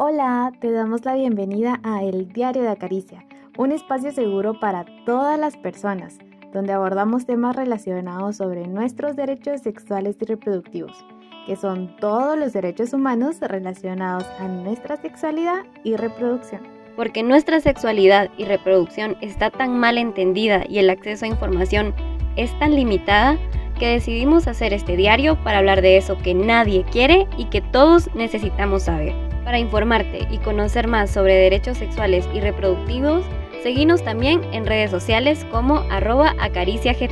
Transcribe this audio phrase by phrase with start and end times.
[0.00, 3.24] Hola, te damos la bienvenida a El Diario de Acaricia,
[3.56, 6.18] un espacio seguro para todas las personas,
[6.52, 11.04] donde abordamos temas relacionados sobre nuestros derechos sexuales y reproductivos,
[11.48, 16.60] que son todos los derechos humanos relacionados a nuestra sexualidad y reproducción.
[16.94, 21.92] Porque nuestra sexualidad y reproducción está tan mal entendida y el acceso a información
[22.36, 23.36] es tan limitada
[23.80, 28.14] que decidimos hacer este diario para hablar de eso que nadie quiere y que todos
[28.14, 29.27] necesitamos saber.
[29.48, 33.24] Para informarte y conocer más sobre derechos sexuales y reproductivos,
[33.62, 37.10] seguimos también en redes sociales como arroba acariciagt.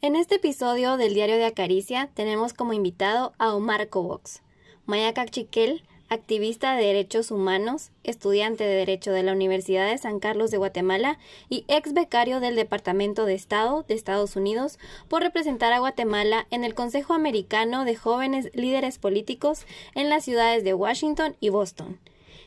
[0.00, 4.42] En este episodio del Diario de Acaricia tenemos como invitado a Omar Cobox,
[4.86, 10.50] Maya Chiquel, activista de derechos humanos, estudiante de Derecho de la Universidad de San Carlos
[10.50, 15.78] de Guatemala y ex becario del Departamento de Estado de Estados Unidos por representar a
[15.78, 21.50] Guatemala en el Consejo Americano de Jóvenes Líderes Políticos en las ciudades de Washington y
[21.50, 21.98] Boston.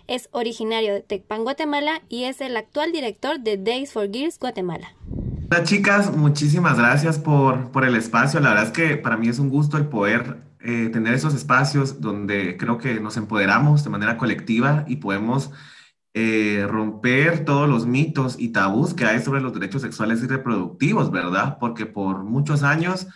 [0.08, 4.94] Es originario de Tecpan, Guatemala y es el actual director de Days for Gears Guatemala.
[5.52, 8.40] Hola chicas, muchísimas gracias por, por el espacio.
[8.40, 12.02] La verdad es que para mí es un gusto el poder eh, tener esos espacios
[12.02, 15.52] donde creo que nos empoderamos de manera colectiva y podemos
[16.14, 21.10] eh, romper todos los mitos y tabús que hay sobre los derechos sexuales y reproductivos,
[21.10, 21.58] ¿verdad?
[21.60, 23.08] Porque por muchos años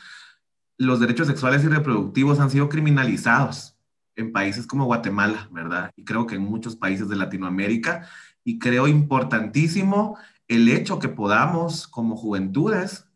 [0.77, 3.77] los derechos sexuales y reproductivos han sido criminalizados
[4.15, 5.91] en países como Guatemala, ¿verdad?
[5.95, 8.07] Y creo que en muchos países de Latinoamérica.
[8.43, 13.07] Y creo importantísimo el hecho que podamos, como juventudes,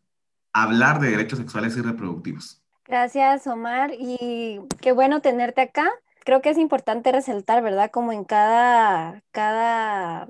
[0.52, 2.59] hablar de derechos sexuales y reproductivos.
[2.90, 5.88] Gracias, Omar, y qué bueno tenerte acá.
[6.24, 7.92] Creo que es importante resaltar, ¿verdad?
[7.92, 10.26] Como en cada, cada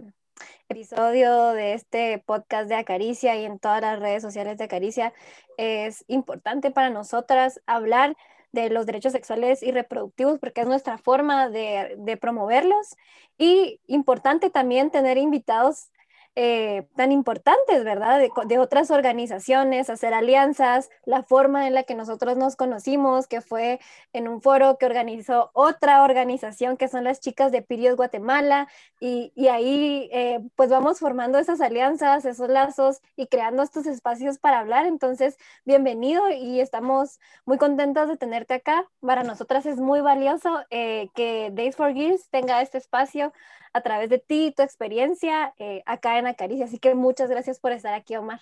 [0.69, 5.15] episodio de este podcast de Acaricia y en todas las redes sociales de Acaricia,
[5.57, 8.15] es importante para nosotras hablar
[8.53, 12.95] de los derechos sexuales y reproductivos porque es nuestra forma de, de promoverlos
[13.39, 15.89] y importante también tener invitados
[16.37, 18.21] eh, tan importantes, ¿verdad?
[18.47, 23.81] De, otras organizaciones, hacer alianzas, la forma en la que nosotros nos conocimos, que fue
[24.13, 28.69] en un foro que organizó otra organización, que son las chicas de Pirios Guatemala,
[29.01, 34.61] y, ahí eh, pues vamos formando esas alianzas, esos lazos y creando estos espacios para
[34.61, 34.87] hablar.
[34.87, 38.87] Entonces, bienvenido y estamos muy contentos de tenerte acá.
[39.01, 43.33] Para nosotras es muy valioso eh, que Days for Gears tenga este espacio
[43.73, 46.65] a través de ti y tu experiencia eh, acá en Acaricia.
[46.65, 48.41] Así que muchas gracias por estar aquí, Omar.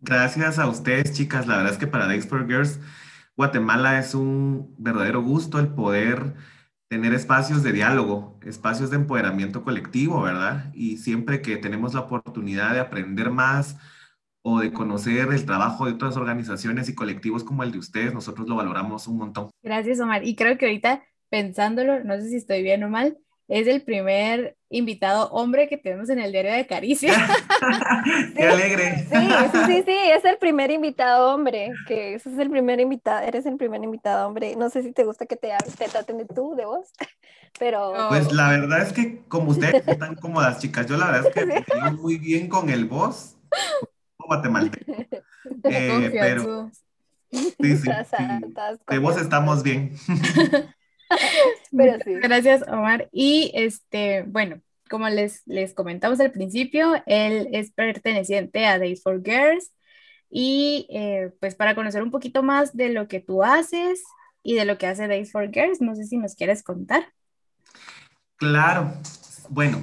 [0.00, 1.46] Gracias a ustedes, chicas.
[1.46, 2.80] La verdad es que para Days for Girls,
[3.36, 6.34] Guatemala es un verdadero gusto el poder
[6.88, 10.70] tener espacios de diálogo, espacios de empoderamiento colectivo, ¿verdad?
[10.74, 13.76] Y siempre que tenemos la oportunidad de aprender más
[14.42, 18.48] o de conocer el trabajo de otras organizaciones y colectivos como el de ustedes, nosotros
[18.48, 19.50] lo valoramos un montón.
[19.62, 20.26] Gracias, Omar.
[20.26, 23.16] Y creo que ahorita pensándolo, no sé si estoy bien o mal,
[23.52, 27.12] es el primer invitado hombre que tenemos en el diario de Caricia.
[28.34, 29.06] ¡Qué alegre!
[29.10, 33.20] Sí, sí, sí, sí, es el primer invitado hombre, que ese es el primer invitado,
[33.20, 34.56] eres el primer invitado hombre.
[34.56, 36.92] No sé si te gusta que te, te traten de tú, de vos,
[37.58, 37.92] pero...
[38.08, 41.44] Pues la verdad es que como ustedes están cómodas, chicas, yo la verdad es que
[41.44, 43.36] me muy bien con el voz
[44.18, 44.92] guatemalteco.
[45.64, 46.70] Eh, pero...
[47.30, 47.90] Sí, sí, sí.
[48.88, 49.92] De vos estamos bien.
[52.22, 53.08] Gracias, Omar.
[53.12, 59.22] Y este, bueno, como les, les comentamos al principio, él es perteneciente a Days for
[59.24, 59.72] Girls.
[60.30, 64.02] Y eh, pues para conocer un poquito más de lo que tú haces
[64.42, 67.04] y de lo que hace Days for Girls, no sé si nos quieres contar.
[68.36, 68.92] Claro,
[69.50, 69.82] bueno,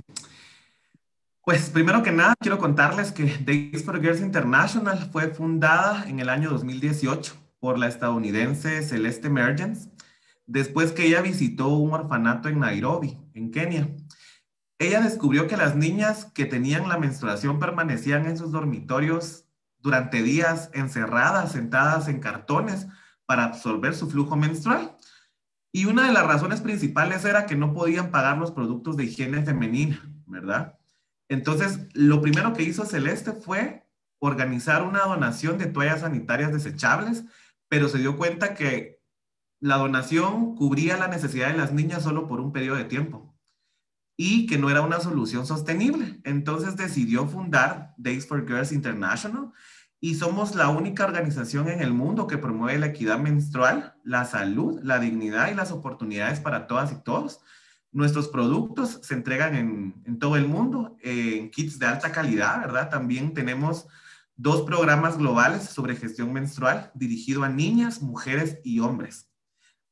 [1.44, 6.30] pues primero que nada quiero contarles que Days for Girls International fue fundada en el
[6.30, 9.90] año 2018 por la estadounidense Celeste Emergence
[10.50, 13.96] después que ella visitó un orfanato en Nairobi, en Kenia.
[14.80, 19.46] Ella descubrió que las niñas que tenían la menstruación permanecían en sus dormitorios
[19.78, 22.88] durante días encerradas, sentadas en cartones
[23.28, 24.98] para absorber su flujo menstrual.
[25.72, 29.44] Y una de las razones principales era que no podían pagar los productos de higiene
[29.44, 30.80] femenina, ¿verdad?
[31.28, 33.86] Entonces, lo primero que hizo Celeste fue
[34.18, 37.24] organizar una donación de toallas sanitarias desechables,
[37.68, 38.99] pero se dio cuenta que
[39.60, 43.36] la donación cubría la necesidad de las niñas solo por un periodo de tiempo
[44.22, 46.20] y que no era una solución sostenible.
[46.26, 49.54] Entonces decidió fundar Days for Girls International
[50.02, 54.80] y somos la única organización en el mundo que promueve la equidad menstrual, la salud,
[54.84, 57.40] la dignidad y las oportunidades para todas y todos.
[57.92, 62.90] Nuestros productos se entregan en, todo el mundo, en kits de alta calidad, ¿verdad?
[62.90, 63.88] También tenemos
[64.36, 69.29] dos programas globales sobre gestión menstrual dirigido a niñas, mujeres y hombres.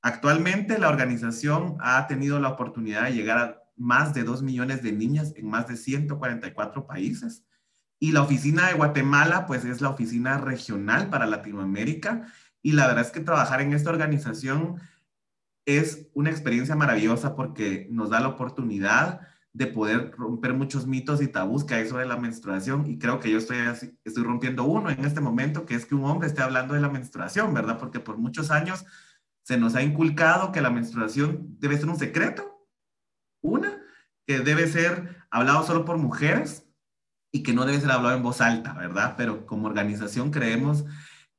[0.01, 4.91] Actualmente la organización ha tenido la oportunidad de llegar a más de 2 millones de
[4.91, 7.45] niñas en más de 144 países.
[7.99, 12.27] Y la oficina de Guatemala, pues es la oficina regional para Latinoamérica.
[12.61, 14.79] Y la verdad es que trabajar en esta organización
[15.65, 19.21] es una experiencia maravillosa porque nos da la oportunidad
[19.51, 22.85] de poder romper muchos mitos y tabús que hay sobre la menstruación.
[22.87, 23.57] Y creo que yo estoy,
[24.03, 26.89] estoy rompiendo uno en este momento, que es que un hombre esté hablando de la
[26.89, 27.79] menstruación, ¿verdad?
[27.79, 28.85] Porque por muchos años
[29.47, 32.67] se nos ha inculcado que la menstruación debe ser un secreto.
[33.41, 33.81] Una,
[34.25, 36.67] que debe ser hablado solo por mujeres
[37.31, 39.13] y que no debe ser hablado en voz alta, ¿verdad?
[39.15, 40.83] Pero como organización creemos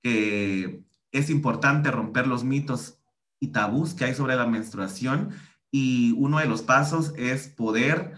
[0.03, 2.99] que es importante romper los mitos
[3.41, 5.35] y tabús que hay sobre la menstruación
[5.71, 8.15] y uno de los pasos es poder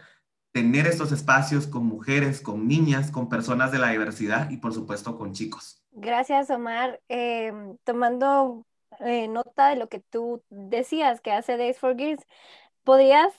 [0.53, 5.19] tener estos espacios con mujeres, con niñas, con personas de la diversidad y por supuesto
[5.19, 5.85] con chicos.
[5.91, 7.01] Gracias, Omar.
[7.09, 8.65] Em, tomando
[9.01, 12.25] eh, nota de lo que tú decías que hace Days for Girls,
[12.85, 13.33] ¿podrías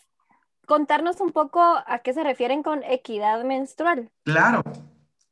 [0.65, 4.09] contarnos un poco a qué se refieren con equidad menstrual?
[4.23, 4.63] Claro,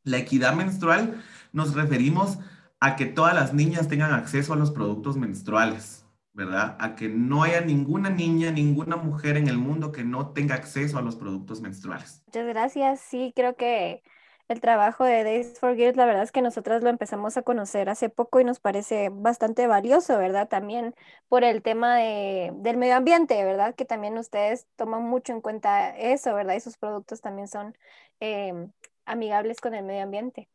[0.04, 1.24] la equidad menstrual
[1.54, 2.40] nos referimos
[2.80, 6.78] a que todas las niñas tengan acceso a los productos menstruales, ¿verdad?
[6.80, 10.98] A que no haya ninguna niña, ninguna mujer en el mundo que no tenga acceso
[10.98, 12.24] a los productos menstruales.
[12.28, 13.02] Muchas gracias.
[13.02, 14.02] Sí, creo que
[14.50, 17.88] el trabajo de Days for Girls, la verdad es que nosotras lo empezamos a conocer
[17.88, 20.50] hace poco y nos parece bastante valioso, ¿verdad?
[20.50, 20.96] También
[21.28, 23.76] por el tema de, del medio ambiente, ¿verdad?
[23.76, 26.56] Que también ustedes toman mucho en cuenta eso, ¿verdad?
[26.56, 27.78] Y sus productos también son
[28.20, 28.72] em,
[29.06, 30.50] amigables con el medio ambiente.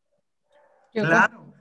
[0.91, 1.53] Claro.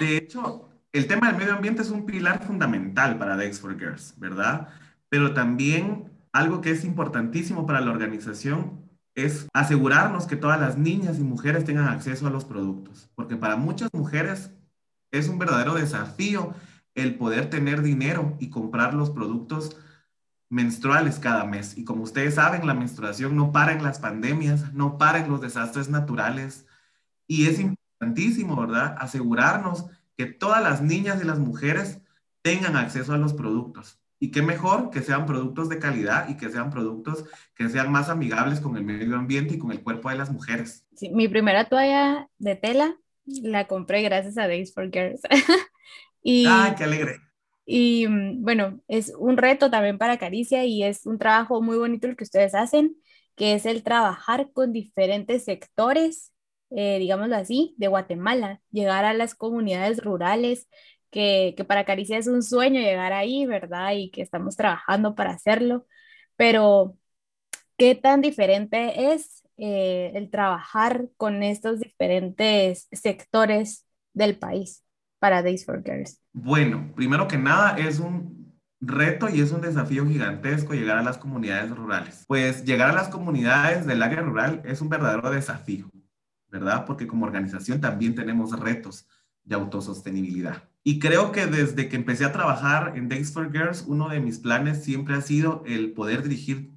[0.00, 4.18] De hecho, el tema del medio ambiente es un pilar fundamental para Days for Girls,
[4.18, 4.70] ¿verdad?
[5.08, 8.83] Pero también algo que es importantísimo para la organización
[9.14, 13.56] es asegurarnos que todas las niñas y mujeres tengan acceso a los productos, porque para
[13.56, 14.50] muchas mujeres
[15.12, 16.54] es un verdadero desafío
[16.94, 19.76] el poder tener dinero y comprar los productos
[20.48, 21.76] menstruales cada mes.
[21.76, 25.40] Y como ustedes saben, la menstruación no para en las pandemias, no para en los
[25.40, 26.66] desastres naturales.
[27.26, 28.96] Y es importantísimo, ¿verdad?
[28.98, 32.00] Asegurarnos que todas las niñas y las mujeres
[32.42, 33.98] tengan acceso a los productos.
[34.24, 38.08] Y qué mejor que sean productos de calidad y que sean productos que sean más
[38.08, 40.86] amigables con el medio ambiente y con el cuerpo de las mujeres.
[40.96, 45.20] Sí, mi primera toalla de tela la compré gracias a Days for Girls.
[46.22, 47.20] y, ¡Ay, qué alegre!
[47.66, 52.06] Y mm, bueno, es un reto también para Caricia y es un trabajo muy bonito
[52.06, 52.96] el que ustedes hacen,
[53.36, 56.32] que es el trabajar con diferentes sectores,
[56.70, 60.66] eh, digámoslo así, de Guatemala, llegar a las comunidades rurales,
[61.14, 63.92] que, para Caricia es un sueño llegar ahí, ¿verdad?
[63.92, 65.86] Y que estamos trabajando para hacerlo,
[66.34, 66.96] pero
[67.76, 74.82] ¿qué tan diferente es eh, el trabajar con estos diferentes sectores del país
[75.20, 76.20] para Days for Girls?
[76.32, 81.16] Bueno, primero que nada es un reto y es un desafío gigantesco llegar a las
[81.16, 82.24] comunidades rurales.
[82.26, 85.88] Pues llegar a las comunidades del área rural es un verdadero desafío,
[86.48, 86.84] ¿verdad?
[86.84, 89.06] Porque como organización también tenemos retos
[89.44, 90.73] de autosostenibilidad.
[90.86, 94.38] Y creo que desde que empecé a trabajar en Days for Girls, uno de mis
[94.38, 96.74] planes siempre ha sido el poder dirigir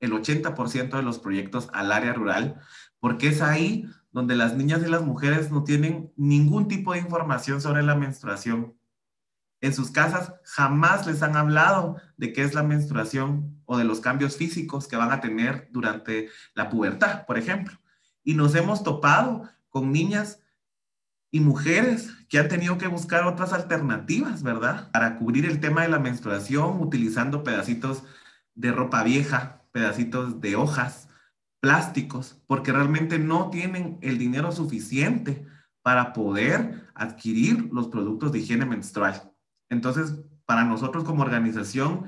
[0.00, 2.60] el 80% de los proyectos al área rural,
[2.98, 7.60] porque es ahí donde las niñas y las mujeres no tienen ningún tipo de información
[7.60, 8.76] sobre la menstruación.
[9.60, 14.00] En sus casas jamás les han hablado de qué es la menstruación o de los
[14.00, 17.78] cambios físicos que van a tener durante la pubertad, por ejemplo.
[18.24, 20.40] Y nos hemos topado con niñas
[21.30, 24.90] y mujeres que han tenido que buscar otras alternativas, ¿verdad?
[24.92, 28.02] Para cubrir el tema de la menstruación utilizando pedacitos
[28.54, 31.08] de ropa vieja, pedacitos de hojas,
[31.60, 35.46] plásticos, porque realmente no tienen el dinero suficiente
[35.82, 39.32] para poder adquirir los productos de higiene menstrual.
[39.68, 40.14] Entonces,
[40.46, 42.06] para nosotros como organización,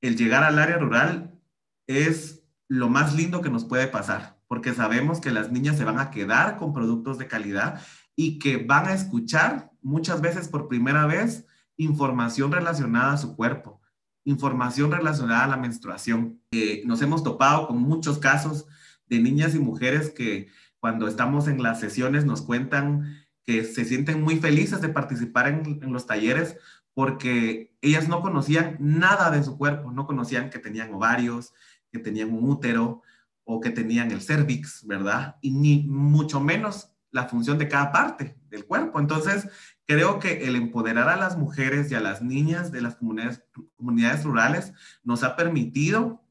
[0.00, 1.38] el llegar al área rural
[1.86, 5.98] es lo más lindo que nos puede pasar, porque sabemos que las niñas se van
[5.98, 7.80] a quedar con productos de calidad
[8.16, 13.80] y que van a escuchar muchas veces por primera vez información relacionada a su cuerpo,
[14.24, 16.40] información relacionada a la menstruación.
[16.50, 18.66] Eh, nos hemos topado con muchos casos
[19.06, 20.48] de niñas y mujeres que
[20.78, 25.80] cuando estamos en las sesiones nos cuentan que se sienten muy felices de participar en,
[25.82, 26.56] en los talleres
[26.94, 31.54] porque ellas no conocían nada de su cuerpo, no conocían que tenían ovarios,
[31.90, 33.02] que tenían un útero
[33.44, 35.36] o que tenían el cervix, ¿verdad?
[35.40, 39.00] Y ni mucho menos la función de cada parte del cuerpo.
[39.00, 39.48] Entonces,
[39.86, 43.42] creo que el empoderar a las mujeres y a las niñas de las comunidades,
[43.76, 46.22] comunidades rurales nos ha permitido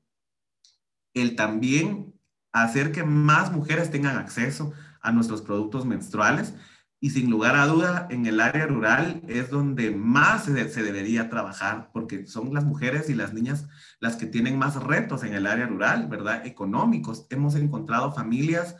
[1.13, 2.13] el también
[2.51, 6.53] hacer que más mujeres tengan acceso a nuestros productos menstruales,
[7.01, 11.89] y sin lugar a duda en el área rural es donde más se, debería trabajar
[11.93, 13.67] porque son las mujeres y las niñas
[14.01, 16.45] las que tienen más retos en el área rural, ¿verdad?
[16.45, 17.25] Económicos.
[17.29, 18.75] Hemos encontrado familias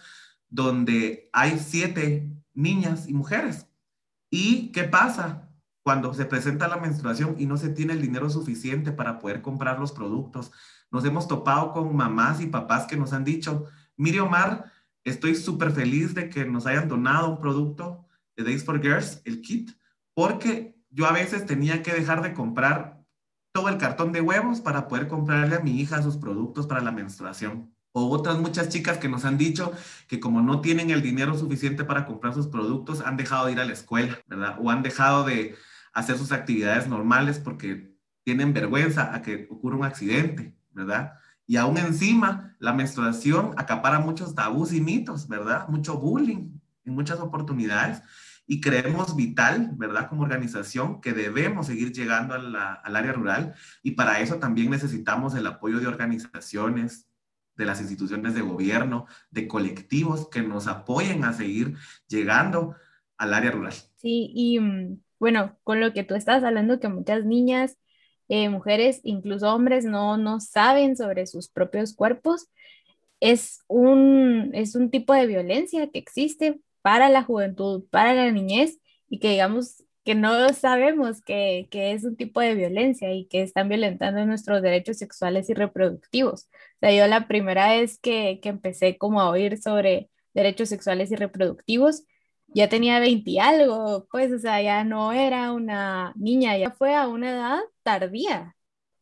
[0.50, 3.68] donde hay siete niñas y mujeres.
[4.29, 5.50] ¿Y qué pasa?
[5.84, 9.79] Cuando se presenta la menstruación y no se tiene el dinero suficiente para poder comprar
[9.79, 10.51] los productos,
[10.91, 13.65] nos hemos topado con mamás y papás que nos han dicho,
[13.96, 14.72] mire Omar,
[15.03, 19.41] estoy súper feliz de que nos hayan donado un producto de Days for Girls, el
[19.41, 19.72] kit,
[20.13, 23.03] porque yo a veces tenía que dejar de comprar
[23.51, 26.91] todo el cartón de huevos para poder comprarle a mi hija sus productos para la
[26.91, 27.74] menstruación.
[27.91, 29.72] O otras muchas chicas que nos han dicho
[30.08, 33.60] que como no tienen el dinero suficiente para comprar sus productos, han dejado de ir
[33.60, 34.58] a la escuela, ¿verdad?
[34.60, 35.55] O han dejado de
[35.93, 41.13] hacer sus actividades normales porque tienen vergüenza a que ocurra un accidente, ¿verdad?
[41.48, 45.67] Y aún encima, la menstruación acapara muchos tabús y mitos, ¿verdad?
[45.67, 48.03] Mucho bullying en muchas oportunidades.
[48.46, 50.10] Y creemos vital, ¿verdad?
[50.10, 53.55] Como organización, que debemos seguir llegando al área rural.
[53.81, 57.09] Y para eso también necesitamos el apoyo de organizaciones,
[57.60, 61.75] de las instituciones de gobierno, de colectivos que nos apoyen a seguir
[62.08, 62.74] llegando
[63.18, 63.74] al área rural.
[63.98, 67.78] Sí, y mm, bueno, con lo que tú estás hablando, que muchas niñas,
[68.30, 72.48] eh, mujeres, incluso hombres, no, no saben sobre sus propios cuerpos,
[73.20, 78.80] es un, es un tipo de violencia que existe para la juventud, para la niñez,
[79.10, 83.41] y que digamos que no sabemos que, que, es un tipo de violencia y que
[83.41, 86.50] están violentando nuestros derechos sexuales y reproductivos.
[86.77, 91.12] O sea, yo la primera vez que, que empecé como a oír sobre derechos sexuales
[91.12, 92.03] y reproductivos,
[92.48, 96.96] ya tenía 20 y algo, pues, o sea, ya no era una niña, ya fue
[96.96, 98.56] a una edad tardía.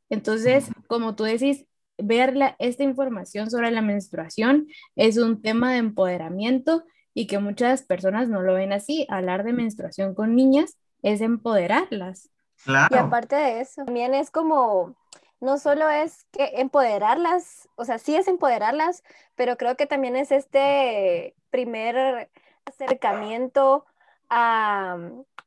[0.10, 1.66] Entonces, como tú decís,
[1.98, 8.30] ver esta información sobre la menstruación es un tema de empoderamiento y que muchas personas
[8.30, 9.06] no lo ven así.
[9.10, 10.78] Hablar de menstruación con niñas
[11.12, 12.30] es empoderarlas.
[12.66, 14.96] Y aparte de eso, también es como,
[15.40, 19.04] no solo es que empoderarlas, o sea, sí es empoderarlas,
[19.36, 22.30] pero creo que también es este primer
[22.66, 23.86] acercamiento
[24.30, 24.98] a,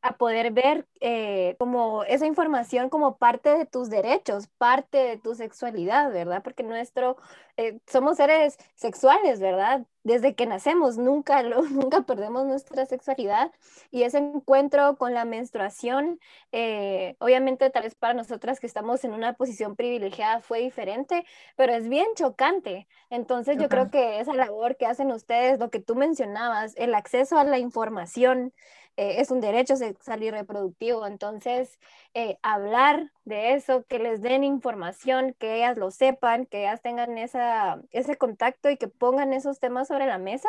[0.02, 5.35] a poder ver eh, como esa información como parte de tus derechos, parte de tu
[5.35, 6.42] sexualidad, ¿verdad?
[6.42, 7.16] Porque nuestro,
[7.57, 9.87] eh, somos seres sexuales, ¿verdad?
[10.04, 13.50] Desde que nacemos, nunca, lo, nunca perdemos nuestra sexualidad
[13.90, 16.21] y ese encuentro con la menstruación,
[16.52, 21.25] eh, obviamente tal vez para nosotras que estamos en una posición privilegiada fue diferente,
[21.57, 22.87] pero es bien chocante.
[23.09, 27.38] Entonces yo creo que esa labor que hacen ustedes, lo que tú mencionabas, el acceso
[27.38, 28.52] a la información,
[28.97, 30.89] eh, es un derecho sexual y reproductivo.
[31.06, 31.78] Entonces,
[32.14, 37.18] eh, hablar de eso, que les den información, que ellas lo sepan, que ellas tengan
[37.18, 40.49] esa, ese contacto y que pongan esos temas sobre la mesa,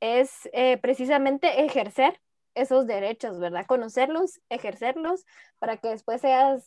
[0.00, 2.20] es eh, precisamente ejercer
[2.54, 3.66] esos derechos, ¿verdad?
[3.66, 5.26] Conocerlos, ejercerlos,
[5.58, 6.64] para que después ellas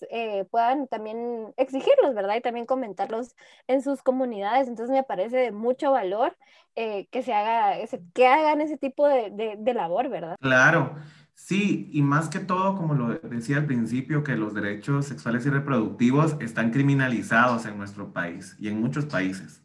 [0.52, 2.36] puedan también exigirlos, ¿verdad?
[2.36, 3.36] Y también comentarlos
[3.66, 4.68] en sus comunidades.
[4.68, 6.38] Entonces me parece de mucho valor
[6.76, 10.36] que se haga ese, que hagan ese tipo de, de, de labor, ¿verdad?
[10.40, 10.96] Claro.
[11.42, 15.50] Sí, y más que todo, como lo decía al principio, que los derechos sexuales y
[15.50, 19.64] reproductivos están criminalizados en nuestro país y en muchos países.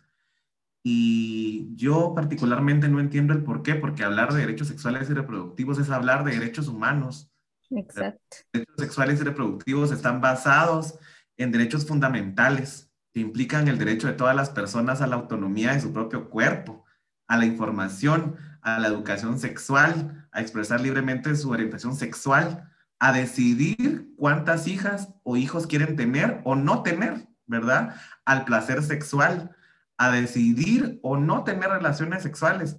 [0.84, 5.78] Y yo particularmente no entiendo el por qué, porque hablar de derechos sexuales y reproductivos
[5.78, 7.30] es hablar de derechos humanos.
[7.70, 8.20] Exacto.
[8.30, 10.94] Los derechos sexuales y reproductivos están basados
[11.36, 15.80] en derechos fundamentales que implican el derecho de todas las personas a la autonomía de
[15.80, 16.84] su propio cuerpo,
[17.26, 24.12] a la información, a la educación sexual, a expresar libremente su orientación sexual, a decidir
[24.16, 27.94] cuántas hijas o hijos quieren tener o no tener, ¿verdad?
[28.24, 29.54] Al placer sexual,
[29.96, 32.78] a decidir o no tener relaciones sexuales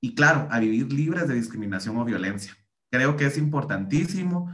[0.00, 2.56] y claro, a vivir libres de discriminación o violencia.
[2.90, 4.50] Creo que es importantísimo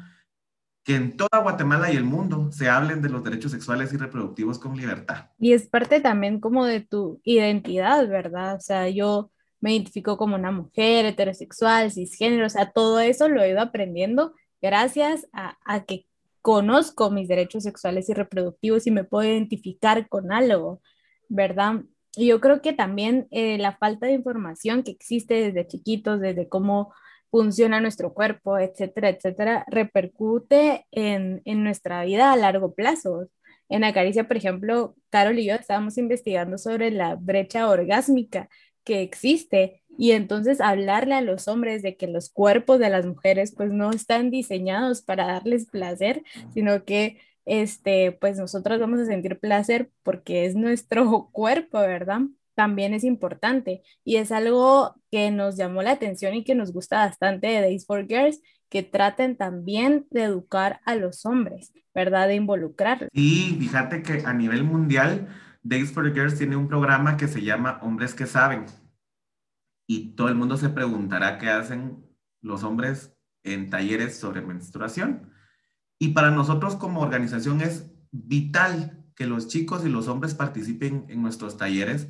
[0.84, 4.58] que en toda Guatemala y el mundo se hablen de los derechos sexuales y reproductivos
[4.58, 5.30] con libertad.
[5.38, 8.56] Y es parte también como de tu identidad, ¿verdad?
[8.56, 13.42] O sea, yo me identifico como una mujer heterosexual, cisgénero, o sea, todo eso lo
[13.42, 16.06] he ido aprendiendo gracias a, que
[16.42, 20.80] conozco mis derechos sexuales y reproductivos y me puedo identificar con algo,
[21.28, 21.82] ¿verdad?
[22.16, 26.48] Y yo creo que también eh, la falta de información que existe desde chiquitos, desde
[26.48, 26.92] cómo
[27.30, 33.28] funciona nuestro cuerpo, etcétera, etcétera, repercute en, en nuestra vida a largo plazo.
[33.68, 38.48] En Acaricia, por ejemplo, Carol y yo estábamos investigando sobre la brecha orgásmica
[38.84, 43.54] que existe y entonces hablarle a los hombres de que los cuerpos de las mujeres
[43.56, 46.22] pues no están diseñados para darles placer,
[46.54, 52.22] sino que este pues nosotros vamos a sentir placer porque es nuestro cuerpo, ¿verdad?
[52.58, 56.96] también es importante y es algo que nos llamó la atención y que nos gusta
[57.06, 62.26] bastante de Days for Girls, que traten también de educar a los hombres, ¿verdad?
[62.26, 63.10] De involucrarlos.
[63.12, 65.28] Y fíjate que a nivel mundial,
[65.68, 68.66] Days for Girls tiene un programa que se llama Hombres que Saben.
[69.86, 72.04] Y todo el mundo se preguntará qué hacen
[72.40, 75.32] los hombres en talleres sobre menstruación.
[75.98, 81.22] Y para nosotros como organización es vital que los chicos y los hombres participen en
[81.22, 82.08] nuestros talleres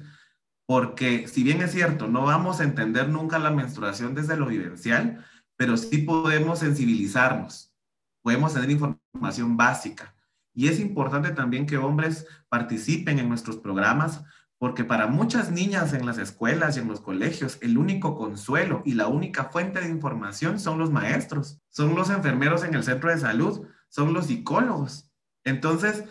[0.68, 5.24] porque si bien es cierto, no vamos a entender nunca la menstruación desde lo vivencial,
[5.56, 7.74] pero sí podemos sensibilizarnos,
[8.20, 10.14] podemos tener información básica.
[10.58, 14.24] Y es importante también que hombres participen en nuestros programas,
[14.58, 18.94] porque para muchas niñas en las escuelas y en los colegios, el único consuelo y
[18.94, 23.20] la única fuente de información son los maestros, son los enfermeros en el centro de
[23.20, 25.08] salud, son los psicólogos.
[25.44, 26.02] Entonces,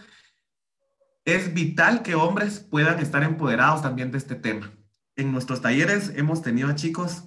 [1.25, 4.71] es vital que hombres puedan estar empoderados también de este tema.
[5.17, 7.25] En nuestros talleres hemos tenido a chicos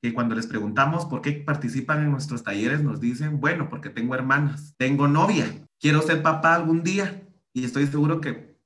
[0.00, 4.14] que cuando les preguntamos por qué participan en nuestros talleres nos dicen, bueno, porque tengo
[4.14, 7.22] hermanas, tengo novia, quiero ser papá algún día
[7.52, 8.56] y estoy seguro que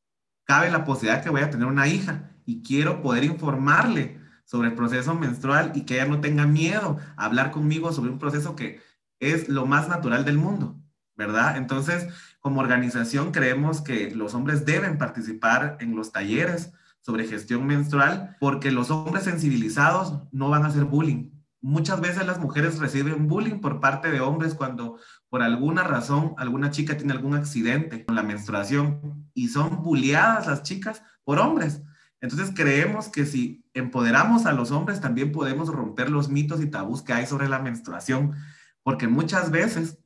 [0.44, 4.74] cabe la posibilidad que voy a tener una hija y quiero poder informarle sobre el
[4.74, 8.80] proceso menstrual y que ella no tenga miedo a hablar conmigo sobre un proceso que
[9.20, 10.78] es lo más natural del mundo,
[11.16, 11.56] ¿verdad?
[11.56, 12.08] Entonces,
[12.40, 18.70] como organización creemos que los hombres deben participar en los talleres sobre gestión menstrual porque
[18.70, 21.33] los hombres sensibilizados no van a hacer bullying.
[21.64, 24.98] Muchas veces las mujeres reciben bullying por parte de hombres cuando
[25.30, 30.62] por alguna razón alguna chica tiene algún accidente con la menstruación y son bulleadas las
[30.62, 31.80] chicas por hombres.
[32.20, 37.00] Entonces creemos que si empoderamos a los hombres también podemos romper los mitos y tabús
[37.00, 38.34] que hay sobre la menstruación,
[38.82, 39.96] porque muchas veces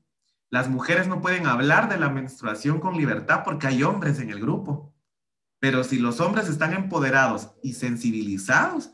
[0.50, 4.38] las mujeres no pueden hablar de la menstruación con libertad porque hay hombres en el
[4.38, 4.94] grupo.
[5.58, 8.92] Pero si los hombres están empoderados y sensibilizados,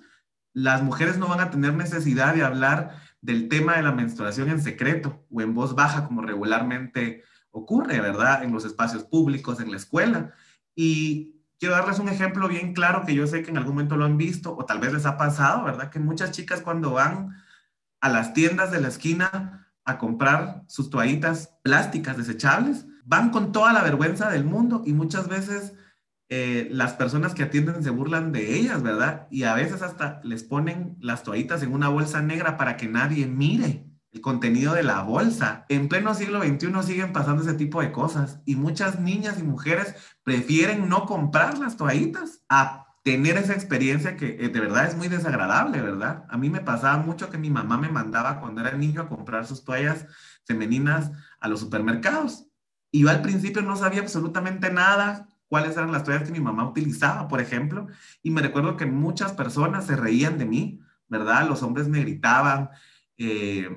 [0.54, 4.62] las mujeres no van a tener necesidad de hablar del tema de la menstruación en
[4.62, 8.42] secreto o en voz baja como regularmente ocurre, ¿verdad?
[8.44, 10.32] En los espacios públicos, en la escuela.
[10.74, 14.04] Y quiero darles un ejemplo bien claro que yo sé que en algún momento lo
[14.04, 15.90] han visto o tal vez les ha pasado, ¿verdad?
[15.90, 17.36] Que muchas chicas cuando van
[18.00, 23.72] a las tiendas de la esquina a comprar sus toallitas plásticas desechables, van con toda
[23.72, 25.74] la vergüenza del mundo y muchas veces
[26.30, 29.26] eh, las personas que atienden se burlan de ellas, ¿verdad?
[29.30, 33.26] Y a veces hasta les ponen las toallitas en una bolsa negra para que nadie
[33.26, 35.66] mire el contenido de la bolsa.
[35.68, 39.94] En pleno siglo XXI siguen pasando ese tipo de cosas y muchas niñas y mujeres
[40.22, 45.08] prefieren no comprar las toallitas a tener esa experiencia que eh, de verdad es muy
[45.08, 46.24] desagradable, ¿verdad?
[46.30, 49.46] A mí me pasaba mucho que mi mamá me mandaba cuando era niño a comprar
[49.46, 50.06] sus toallas
[50.46, 52.46] femeninas a los supermercados.
[52.90, 56.68] Y yo al principio no sabía absolutamente nada cuáles eran las toallas que mi mamá
[56.68, 57.86] utilizaba, por ejemplo,
[58.24, 61.46] y me recuerdo que muchas personas se reían de mí, ¿verdad?
[61.48, 62.70] Los hombres me gritaban
[63.18, 63.68] eh,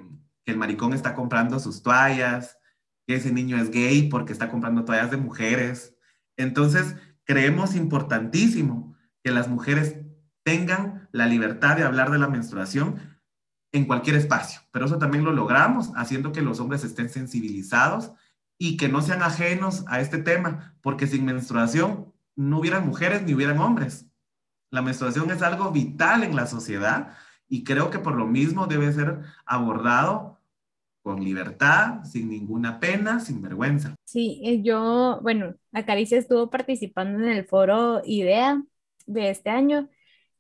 [0.46, 2.58] el maricón está comprando sus toallas,
[3.06, 5.96] que ese niño es gay porque está comprando toallas de mujeres.
[6.36, 9.98] Entonces, creemos importantísimo que las mujeres
[10.42, 13.20] tengan la libertad de hablar de la menstruación
[13.72, 14.62] en cualquier espacio.
[14.72, 18.14] Pero eso también lo logramos haciendo que los hombres estén sensibilizados
[18.58, 23.34] y que no sean ajenos a este tema, porque sin menstruación no hubieran mujeres ni
[23.34, 24.10] hubieran hombres.
[24.70, 27.16] La menstruación es algo vital en la sociedad
[27.48, 30.40] y creo que por lo mismo debe ser abordado
[31.02, 33.96] con libertad, sin ninguna pena, sin vergüenza.
[34.04, 38.62] Sí, eh, yo, bueno, Acaricia estuvo participando en el foro IDEA
[39.06, 39.90] de este año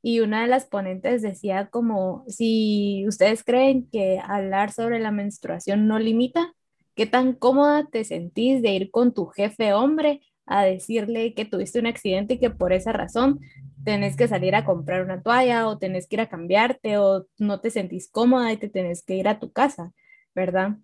[0.01, 5.87] y una de las ponentes decía como, si ustedes creen que hablar sobre la menstruación
[5.87, 6.53] no limita,
[6.97, 11.79] ¿qué tan cómoda te sentís de ir con tu jefe hombre a decirle que tuviste
[11.79, 13.39] un accidente y que por esa razón
[13.85, 17.61] tenés que salir a comprar una toalla o tenés que ir a cambiarte o no
[17.61, 19.93] te sentís cómoda y te tenés que ir a tu casa,
[20.35, 20.77] ¿verdad?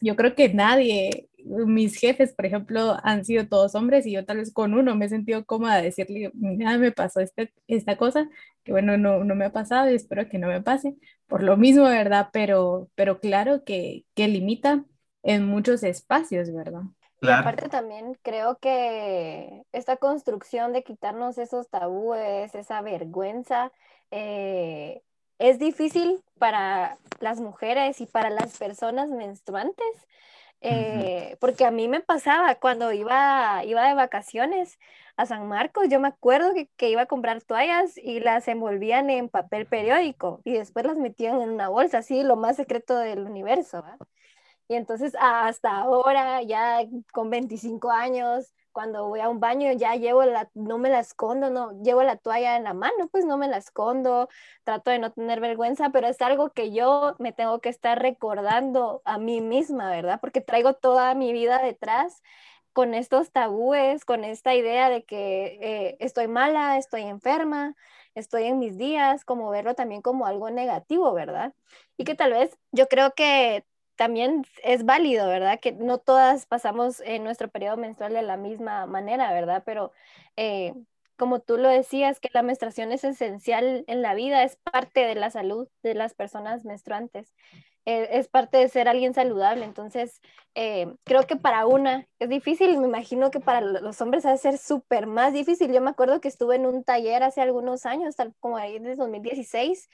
[0.00, 4.38] Yo creo que nadie mis jefes, por ejemplo, han sido todos hombres y yo tal
[4.38, 8.28] vez con uno me he sentido cómoda de decirle, mira, me pasó este, esta cosa,
[8.64, 11.56] que bueno, no, no me ha pasado y espero que no me pase, por lo
[11.56, 12.28] mismo, ¿verdad?
[12.32, 14.84] Pero, pero claro que, que limita
[15.22, 16.82] en muchos espacios, ¿verdad?
[17.22, 23.72] Y aparte también creo que esta construcción de quitarnos esos tabúes, esa vergüenza,
[24.10, 25.02] eh,
[25.38, 30.06] es difícil para las mujeres y para las personas menstruantes
[30.62, 34.78] eh, porque a mí me pasaba cuando iba, iba de vacaciones
[35.16, 39.08] a San Marcos, yo me acuerdo que, que, iba a comprar toallas y las envolvían
[39.08, 43.20] en papel periódico y después las metían en una bolsa, así lo más secreto del
[43.20, 43.84] universo.
[44.70, 46.78] Y entonces hasta ahora, ya
[47.12, 51.50] con 25 años, cuando voy a un baño ya llevo la, no me la escondo,
[51.50, 54.28] no, llevo la toalla en la mano, pues no me la escondo,
[54.62, 59.02] trato de no tener vergüenza, pero es algo que yo me tengo que estar recordando
[59.04, 60.20] a mí misma, ¿verdad?
[60.20, 62.22] Porque traigo toda mi vida detrás
[62.72, 67.74] con estos tabúes, con esta idea de que eh, estoy mala, estoy enferma,
[68.14, 71.54] estoy en mis días, como verlo también como algo negativo, ¿verdad?
[71.96, 73.64] Y que tal vez yo creo que
[74.00, 75.60] también es válido, ¿verdad?
[75.60, 79.62] Que no todas pasamos en nuestro periodo menstrual de la misma manera, ¿verdad?
[79.66, 79.92] Pero
[80.38, 80.72] eh,
[81.16, 85.16] como tú lo decías, que la menstruación es esencial en la vida, es parte de
[85.16, 87.34] la salud de las personas menstruantes.
[87.86, 89.64] Eh, es parte de ser alguien saludable.
[89.64, 90.20] Entonces,
[90.54, 94.36] eh, creo que para una es difícil, me imagino que para los hombres ha de
[94.36, 95.72] ser súper más difícil.
[95.72, 98.96] Yo me acuerdo que estuve en un taller hace algunos años, tal como ahí en
[98.96, 99.88] 2016,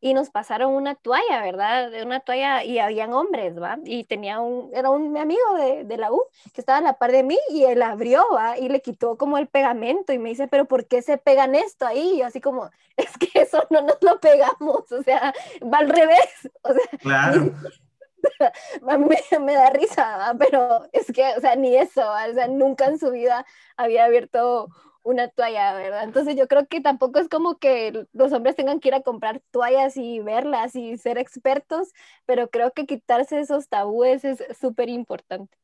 [0.00, 1.90] y nos pasaron una toalla, ¿verdad?
[1.90, 3.78] De una toalla y habían hombres, ¿va?
[3.84, 7.12] Y tenía un, era un amigo de, de la U que estaba a la par
[7.12, 8.58] de mí y él abrió, ¿va?
[8.58, 11.86] Y le quitó como el pegamento y me dice, pero ¿por qué se pegan esto
[11.86, 12.14] ahí?
[12.16, 16.50] Y así como, es que eso no nos lo pegamos, o sea, va al revés.
[18.82, 22.98] me, me, da risa, pero es que, o sea, ni eso, o sea, nunca en
[22.98, 23.44] su vida
[23.76, 24.68] había abierto
[25.02, 26.04] una toalla, ¿verdad?
[26.04, 29.40] Entonces yo creo que tampoco es como que los hombres tengan que ir a comprar
[29.50, 31.92] toallas y verlas y ser expertos,
[32.26, 35.56] pero creo que quitarse esos tabúes es súper importante.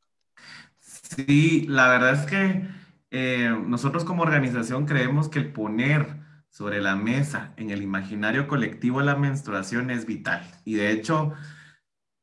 [0.79, 2.67] Sí, la verdad es que
[3.11, 6.17] eh, nosotros como organización creemos que el poner
[6.49, 10.41] sobre la mesa en el imaginario colectivo la menstruación es vital.
[10.63, 11.33] Y de hecho,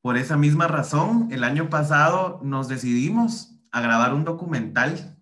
[0.02, 5.16] por esa misma razón, el año pasado nos decidimos a grabar un documental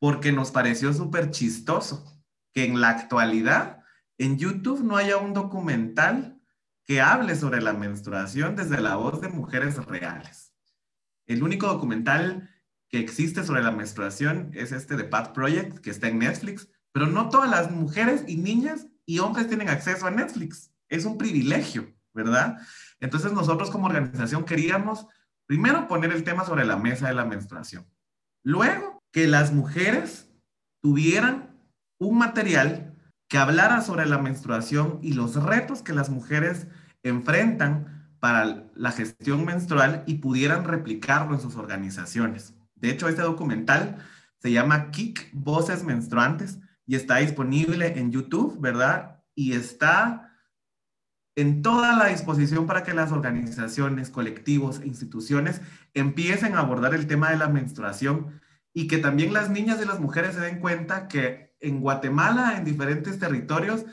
[0.00, 2.20] porque nos pareció súper chistoso
[2.52, 3.84] que en la actualidad
[4.18, 6.40] en YouTube no haya un documental
[6.84, 10.52] que hable sobre la menstruación desde la voz de mujeres reales.
[11.26, 12.50] El único documental
[12.88, 17.06] que existe sobre la menstruación es este de Path Project, que está en Netflix, pero
[17.06, 20.72] no todas las mujeres y niñas y hombres tienen acceso a Netflix.
[20.88, 22.58] Es un privilegio, ¿verdad?
[23.00, 25.06] Entonces nosotros como organización queríamos
[25.46, 27.86] primero poner el tema sobre la mesa de la menstruación.
[28.44, 30.30] Luego, que las mujeres
[30.80, 31.58] tuvieran
[31.98, 32.94] un material
[33.28, 36.66] que hablara sobre la menstruación y los retos que las mujeres
[37.02, 42.54] enfrentan para la gestión menstrual y pudieran replicarlo en sus organizaciones.
[42.74, 43.96] De hecho, este documental
[44.38, 49.22] se llama Kick Voces Menstruantes y está disponible en YouTube, ¿verdad?
[49.34, 50.29] Y está
[51.40, 55.60] en toda la disposición para que las organizaciones, colectivos e instituciones
[55.94, 58.40] empiecen a abordar el tema de la menstruación
[58.74, 62.64] y que también las niñas y las mujeres se den cuenta que en Guatemala, en
[62.64, 63.86] diferentes territorios,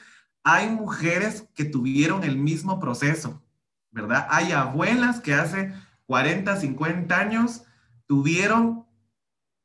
[0.44, 3.44] hay mujeres que tuvieron el mismo proceso,
[3.92, 4.28] ¿verdad?
[4.30, 5.74] Hay abuelas que hace
[6.06, 7.64] 40, 50 años
[8.06, 8.86] tuvieron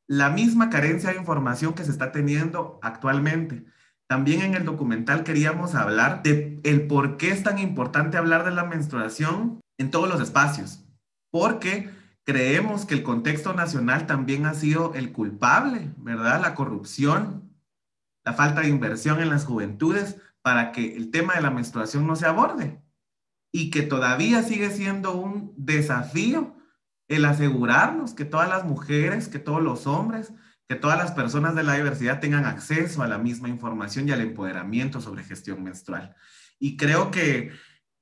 [0.06, 3.64] la misma carencia de información que se está teniendo actualmente.
[4.12, 8.50] También en el documental queríamos hablar de el por qué es tan importante hablar de
[8.50, 10.84] la menstruación en todos los espacios,
[11.30, 11.88] porque
[12.22, 16.42] creemos que el contexto nacional también ha sido el culpable, ¿verdad?
[16.42, 17.56] La corrupción,
[18.22, 22.14] la falta de inversión en las juventudes para que el tema de la menstruación no
[22.14, 22.82] se aborde
[23.50, 26.54] y que todavía sigue siendo un desafío
[27.08, 30.34] el asegurarnos que todas las mujeres, que todos los hombres
[30.72, 34.22] que todas las personas de la diversidad tengan acceso a la misma información y al
[34.22, 36.16] empoderamiento sobre gestión menstrual.
[36.58, 37.52] Y creo que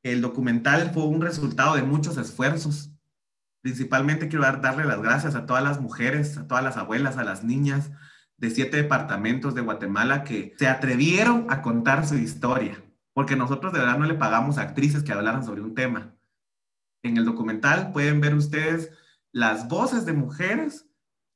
[0.05, 2.93] el documental fue un resultado de muchos esfuerzos.
[3.61, 7.43] Principalmente quiero darle las gracias a todas las mujeres, a todas las abuelas, a las
[7.43, 7.91] niñas
[8.37, 12.81] de siete departamentos de Guatemala que se atrevieron a contar su historia,
[13.13, 16.15] porque nosotros de verdad no le pagamos a actrices que hablaran sobre un tema.
[17.03, 18.93] En el documental pueden ver ustedes
[19.33, 20.87] las voces de mujeres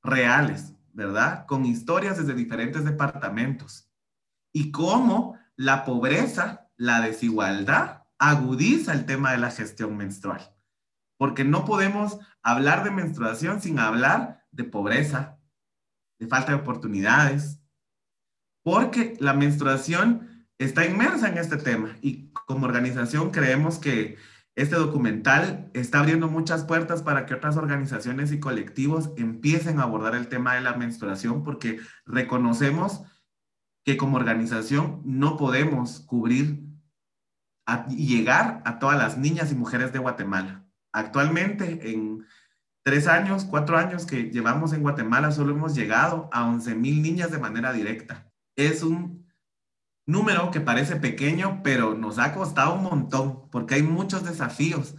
[0.01, 1.45] reales, ¿verdad?
[1.47, 3.91] Con historias desde diferentes departamentos.
[4.53, 10.55] Y cómo la pobreza, la desigualdad, agudiza el tema de la gestión menstrual.
[11.19, 15.39] Porque no podemos hablar de menstruación sin hablar de pobreza,
[16.19, 17.61] de falta de oportunidades,
[18.63, 24.17] porque la menstruación está inmersa en este tema y como organización creemos que
[24.57, 30.15] este documental está abriendo muchas puertas para que otras organizaciones y colectivos empiecen a abordar
[30.15, 33.03] el tema de la menstruación porque reconocemos
[33.85, 36.63] que como organización no podemos cubrir
[37.89, 40.65] y llegar a todas las niñas y mujeres de Guatemala.
[40.93, 42.25] Actualmente, en
[42.85, 47.31] tres años, cuatro años que llevamos en Guatemala, solo hemos llegado a 11 mil niñas
[47.31, 48.31] de manera directa.
[48.55, 49.24] Es un
[50.07, 54.95] número que parece pequeño, pero nos ha costado un montón porque hay muchos desafíos.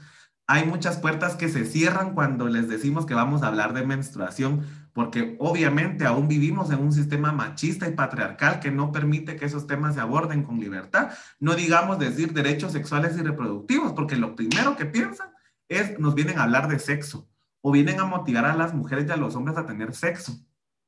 [0.48, 4.66] Hay muchas puertas que se cierran cuando les decimos que vamos a hablar de menstruación
[4.96, 9.68] porque obviamente aún vivimos en un sistema machista y patriarcal que no permite que esos
[9.68, 11.12] temas se aborden con libertad.
[11.40, 15.28] No digamos decir derechos sexuales y reproductivos, porque lo primero que piensan
[15.68, 17.28] es nos vienen a hablar de sexo
[17.60, 20.40] o vienen a motivar a las mujeres y a los hombres a tener sexo,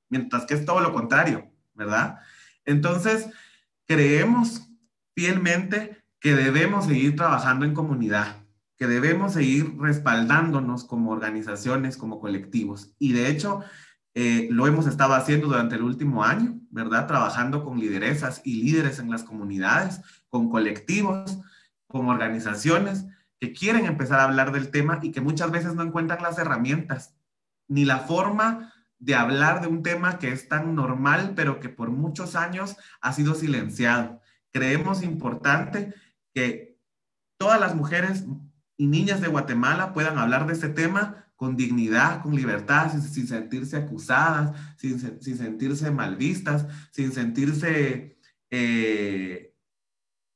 [0.08, 2.20] mientras que es todo lo contrario, ¿verdad?
[2.64, 3.28] Entonces,
[3.88, 4.70] creemos
[5.16, 8.46] fielmente que debemos seguir trabajando en comunidad,
[8.78, 12.94] que debemos seguir respaldándonos como organizaciones, como colectivos.
[13.00, 13.62] Y de hecho,
[14.14, 17.08] eh, lo hemos estado haciendo durante el último año, ¿verdad?
[17.08, 21.40] Trabajando con lideresas y líderes en las comunidades, con colectivos,
[21.88, 23.06] con organizaciones
[23.40, 27.16] que quieren empezar a hablar del tema y que muchas veces no encuentran las herramientas
[27.68, 31.92] ni la forma de hablar de un tema que es tan normal, pero que por
[31.92, 34.22] muchos años ha sido silenciado.
[34.52, 35.94] Creemos importante
[36.34, 36.78] que
[37.38, 38.26] todas las mujeres
[38.78, 43.78] y niñas de Guatemala puedan hablar de este tema con dignidad, con libertad, sin, sentirse
[43.78, 48.18] acusadas, sin, sentirse mal vistas, sin sentirse
[48.50, 49.54] eh,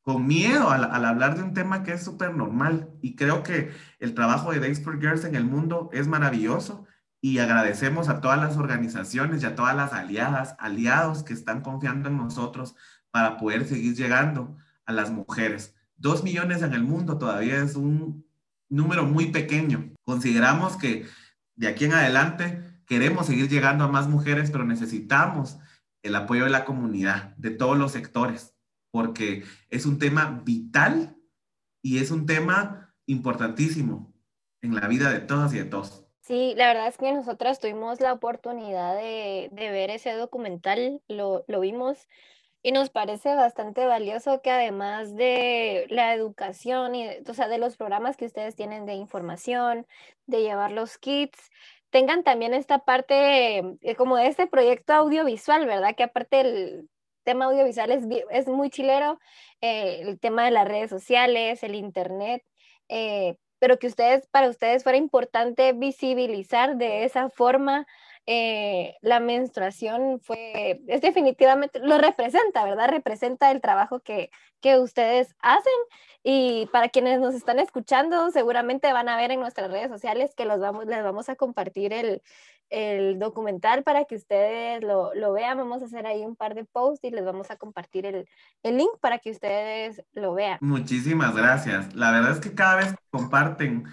[0.04, 2.92] con miedo al, hablar de un tema que es súper normal.
[3.02, 6.86] Y creo que el trabajo de Days for Girls en el mundo es maravilloso
[7.22, 12.10] y agradecemos a todas las organizaciones y a todas las aliadas, aliados que están confiando
[12.10, 12.76] en nosotros
[13.12, 15.76] para poder seguir llegando a las mujeres.
[15.96, 18.26] Dos millones en el mundo todavía es un
[18.70, 19.94] número muy pequeño.
[20.04, 21.06] Consideramos que
[21.56, 25.60] de aquí en adelante queremos seguir llegando a más mujeres, pero necesitamos
[26.02, 28.56] el apoyo de la comunidad, de todos los sectores,
[28.90, 31.16] porque es un tema vital
[31.84, 34.12] y es un tema importantísimo
[34.62, 36.08] en la vida de todas y de todos.
[36.32, 42.08] Sí, la verdad es que nosotras tuvimos la oportunidad de, ver ese documental, lo, vimos
[42.64, 47.76] y nos parece bastante valioso que además de la educación y, o sea, de los
[47.76, 49.86] programas que ustedes tienen de información,
[50.26, 51.52] de llevar los kits,
[51.90, 55.96] tengan también esta parte eh, como de este proyecto audiovisual, ¿verdad?
[55.98, 56.90] Que aparte el
[57.24, 59.20] tema audiovisual es, es muy chilero,
[59.60, 62.42] eh, el tema de las redes sociales, el internet,
[62.88, 67.86] eh, pero que ustedes, para ustedes fuera importante visibilizar de esa forma
[68.26, 72.90] eh, la menstruación fue, es definitivamente, lo representa, ¿verdad?
[72.90, 75.74] Representa el trabajo que, que ustedes hacen
[76.24, 80.46] y para quienes nos están escuchando, seguramente van a ver en nuestras redes sociales que
[80.46, 82.24] los vamos, les vamos a compartir el,
[82.72, 85.58] el documental para que ustedes lo, lo, vean.
[85.58, 88.28] Vamos a hacer ahí un par de posts y les vamos a compartir el,
[88.64, 90.58] el, link para que ustedes lo vean.
[90.62, 91.94] Muchísimas gracias.
[91.94, 93.84] La verdad es que cada vez que comparten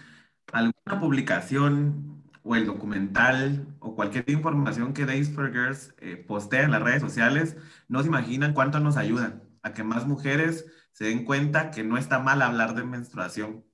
[0.53, 6.71] alguna publicación o el documental o cualquier información que Days for Girls eh, postea en
[6.71, 7.57] las redes sociales,
[7.89, 11.99] no se imaginan cuánto nos ayudan a que más mujeres se den cuenta que no
[11.99, 13.65] está mal hablar de menstruación,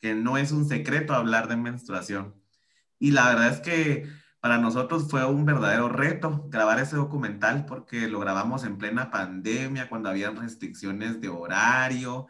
[0.00, 2.34] que no es un secreto hablar de menstruación.
[2.98, 4.08] Y la verdad es que
[4.44, 9.88] para nosotros fue un verdadero reto grabar ese documental porque lo grabamos en plena pandemia,
[9.88, 12.26] cuando había restricciones de horario,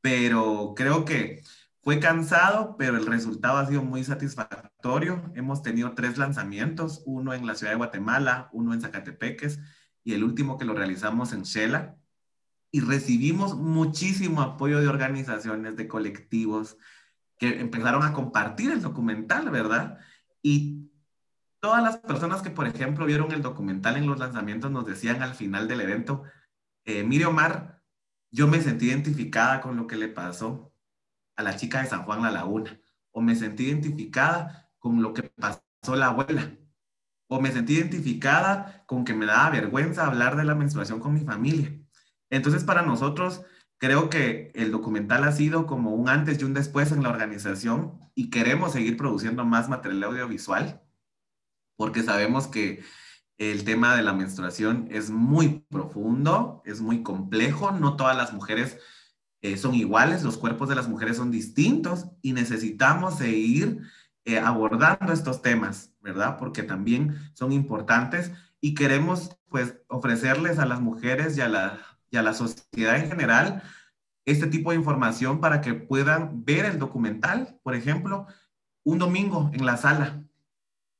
[0.00, 1.40] pero creo que
[1.80, 5.30] fue cansado, pero el resultado ha sido muy satisfactorio.
[5.36, 9.60] Hemos tenido tres lanzamientos, uno en la ciudad de Guatemala, uno en Zacatepeques
[10.02, 11.96] y el último que lo realizamos en Shela.
[12.72, 16.76] Y recibimos muchísimo apoyo de organizaciones, de colectivos
[17.38, 20.00] que empezaron a compartir el documental, ¿verdad?
[20.42, 20.88] Y
[21.62, 25.34] todas las personas que, por ejemplo, vieron el documental en los lanzamientos nos decían al
[25.34, 26.24] final del evento,
[26.84, 27.80] eh, mire Omar,
[28.32, 30.74] yo me sentí identificada con lo que le pasó
[31.36, 32.80] a la chica de San Juan La Laguna,
[33.12, 35.62] o me sentí identificada con lo que pasó
[35.94, 36.50] la abuela,
[37.28, 41.20] o me sentí identificada con que me daba vergüenza hablar de la menstruación con mi
[41.20, 41.72] familia.
[42.28, 43.44] Entonces, para nosotros,
[43.78, 48.00] creo que el documental ha sido como un antes y un después en la organización
[48.16, 50.82] y queremos seguir produciendo más material audiovisual
[51.76, 52.82] porque sabemos que
[53.38, 58.78] el tema de la menstruación es muy profundo, es muy complejo, no todas las mujeres
[59.40, 63.80] eh, son iguales, los cuerpos de las mujeres son distintos y necesitamos seguir
[64.24, 66.36] eh, abordando estos temas, ¿verdad?
[66.38, 68.30] Porque también son importantes
[68.60, 71.80] y queremos pues ofrecerles a las mujeres y a la,
[72.10, 73.62] y a la sociedad en general
[74.24, 78.26] este tipo de información para que puedan ver el documental, por ejemplo,
[78.84, 80.22] un domingo en la sala,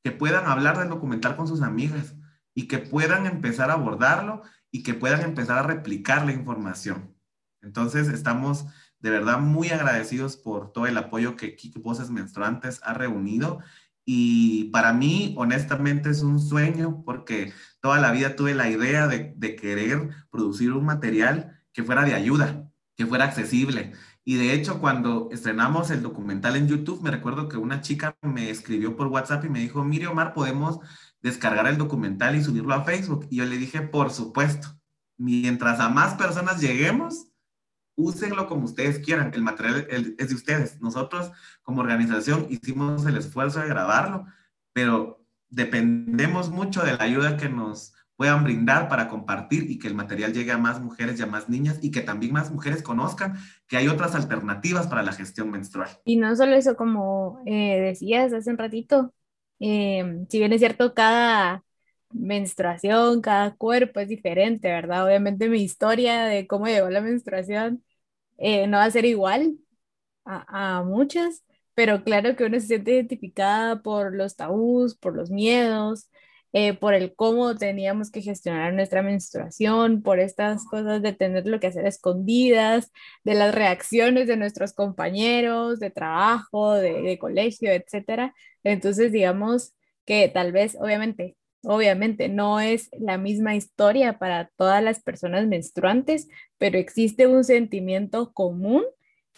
[0.03, 2.15] que puedan hablar del documental con sus amigas
[2.55, 7.15] y que puedan empezar a abordarlo y que puedan empezar a replicar la información.
[7.61, 8.67] Entonces, estamos
[8.99, 13.61] de verdad muy agradecidos por todo el apoyo que Kik Voces Menstruantes ha reunido.
[14.05, 19.33] Y para mí, honestamente, es un sueño porque toda la vida tuve la idea de,
[19.37, 23.93] de querer producir un material que fuera de ayuda, que fuera accesible.
[24.25, 28.51] Y de hecho, cuando estrenamos el documental en YouTube, me recuerdo que una chica me
[28.51, 30.79] escribió por WhatsApp y me dijo, mire Omar, podemos
[31.21, 33.27] descargar el documental y subirlo a Facebook.
[33.31, 34.69] Y yo le dije, por supuesto,
[35.17, 37.33] mientras a más personas lleguemos,
[37.97, 39.33] úsenlo como ustedes quieran.
[39.35, 39.87] El material
[40.19, 40.81] es de ustedes.
[40.81, 41.33] Nosotros
[41.63, 44.27] como organización hicimos el esfuerzo de grabarlo,
[44.73, 49.95] pero dependemos mucho de la ayuda que nos puedan brindar para compartir y que el
[49.95, 53.37] material llegue a más mujeres y a más niñas y que también más mujeres conozcan
[53.67, 55.89] que hay otras alternativas para la gestión menstrual.
[56.05, 59.13] Y no solo eso, como eh, decías hace un ratito,
[59.61, 61.65] eh, si bien es cierto, cada
[62.11, 65.07] menstruación, cada cuerpo es diferente, ¿verdad?
[65.07, 67.83] Obviamente mi historia de cómo llegó la menstruación
[68.39, 69.57] eh, no va a ser igual
[70.25, 71.45] a, a muchas,
[71.75, 76.09] pero claro que uno se siente identificada por los tabús, por los miedos,
[76.53, 81.61] eh, por el cómo teníamos que gestionar nuestra menstruación, por estas cosas de tener lo
[81.61, 82.93] que hacer escondidas,
[83.25, 88.33] de las reacciones de nuestros compañeros de trabajo, de, de colegio, etc.
[88.65, 95.03] Entonces, digamos que tal vez, obviamente, obviamente no es la misma historia para todas las
[95.03, 98.85] personas menstruantes, pero existe un sentimiento común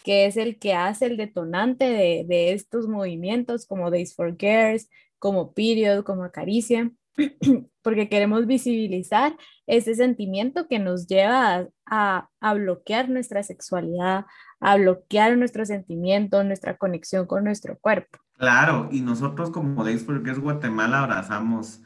[0.03, 4.89] que es el que hace el detonante de, de estos movimientos como Days for Girls,
[5.19, 6.91] como Period, como Acaricia,
[7.83, 14.27] porque queremos visibilizar ese sentimiento que nos lleva a, a, bloquear nuestra sexualidad,
[14.61, 18.19] a bloquear nuestro sentimiento, nuestra conexión con nuestro cuerpo.
[18.37, 21.83] Claro, y nosotros como Days for Girls Guatemala abrazamos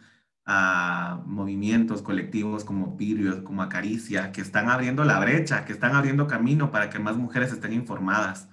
[0.46, 6.26] a movimientos colectivos como Period, como Acaricia, que están abriendo la brecha, que están abriendo
[6.26, 8.48] camino para que más mujeres estén informadas.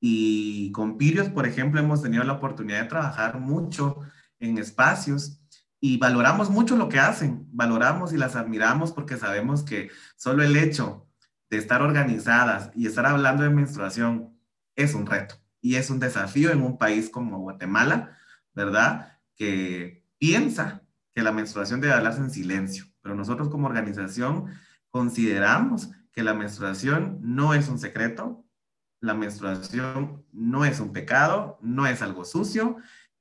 [0.00, 4.00] Y con Period, por ejemplo, hemos tenido la oportunidad de trabajar mucho
[4.40, 5.39] en espacios
[5.80, 10.56] y valoramos mucho lo que hacen, valoramos y las admiramos porque sabemos que solo el
[10.56, 11.08] hecho
[11.48, 14.38] de estar organizadas y estar hablando de menstruación
[14.76, 18.16] es un reto y es un desafío en un país como Guatemala,
[18.54, 19.18] ¿verdad?
[19.34, 20.82] Que piensa
[21.14, 24.46] que la menstruación debe hablarse en silencio, pero nosotros como organización
[24.90, 28.44] consideramos que la menstruación no es un secreto,
[29.00, 32.76] la menstruación no es un pecado, no es algo sucio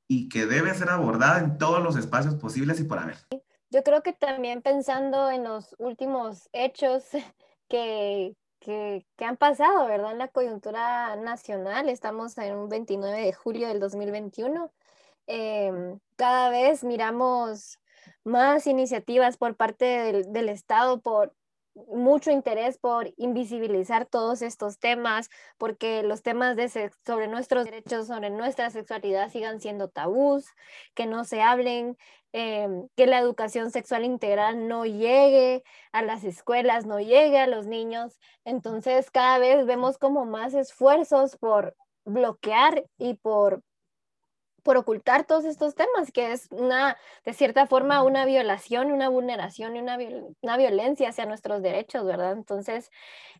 [0.10, 3.17] y que debe ser abordada en todos los espacios posibles y por haber.
[3.69, 7.06] Yo creo que también pensando en los últimos hechos
[7.69, 10.12] que, que, que, han pasado, ¿verdad?
[10.12, 14.72] En la coyuntura nacional, estamos en un 29 de julio del 2021.
[15.28, 15.72] Eh,
[16.15, 17.78] cada vez miramos
[18.24, 21.36] más iniciativas por parte del, del Estado por
[21.88, 26.70] mucho interés por invisibilizar todos estos temas, porque los temas de
[27.06, 30.46] sobre nuestros derechos, sobre nuestra sexualidad sigan siendo tabús,
[30.94, 31.98] que no se hablen,
[32.34, 37.65] eh, que la educación sexual integral no llegue a las escuelas, no llegue a los
[37.65, 38.20] niños.
[38.46, 43.63] Entonces cada vez vemos como más esfuerzos por bloquear y por
[44.63, 49.76] por ocultar todos estos temas, que es una, de cierta forma, una violación, una vulneración
[49.76, 49.98] y una,
[50.41, 52.34] una violencia hacia nuestros derechos, ¿verdad?
[52.34, 52.91] Entonces,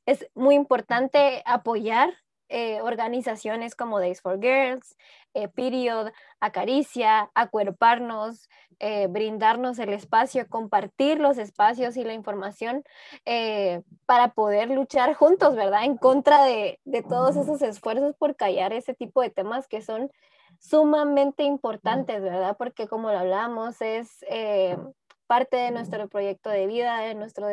[0.06, 2.14] es muy importante apoyar
[2.52, 4.98] eh, organizaciones como Days for Girls,
[5.36, 12.84] eh, Period, Acaricia, acuerparnos, eh, brindarnos el espacio, compartir los espacios y la información
[14.08, 15.84] para poder luchar juntos, ¿verdad?
[15.84, 20.12] En contra de, de todos esos esfuerzos por callar ese tipo de temas que son
[20.60, 22.56] sumamente importantes, ¿verdad?
[22.58, 24.78] Porque como lo hablamos, es eh,
[25.26, 27.48] parte de nuestro proyecto de vida, de nuestro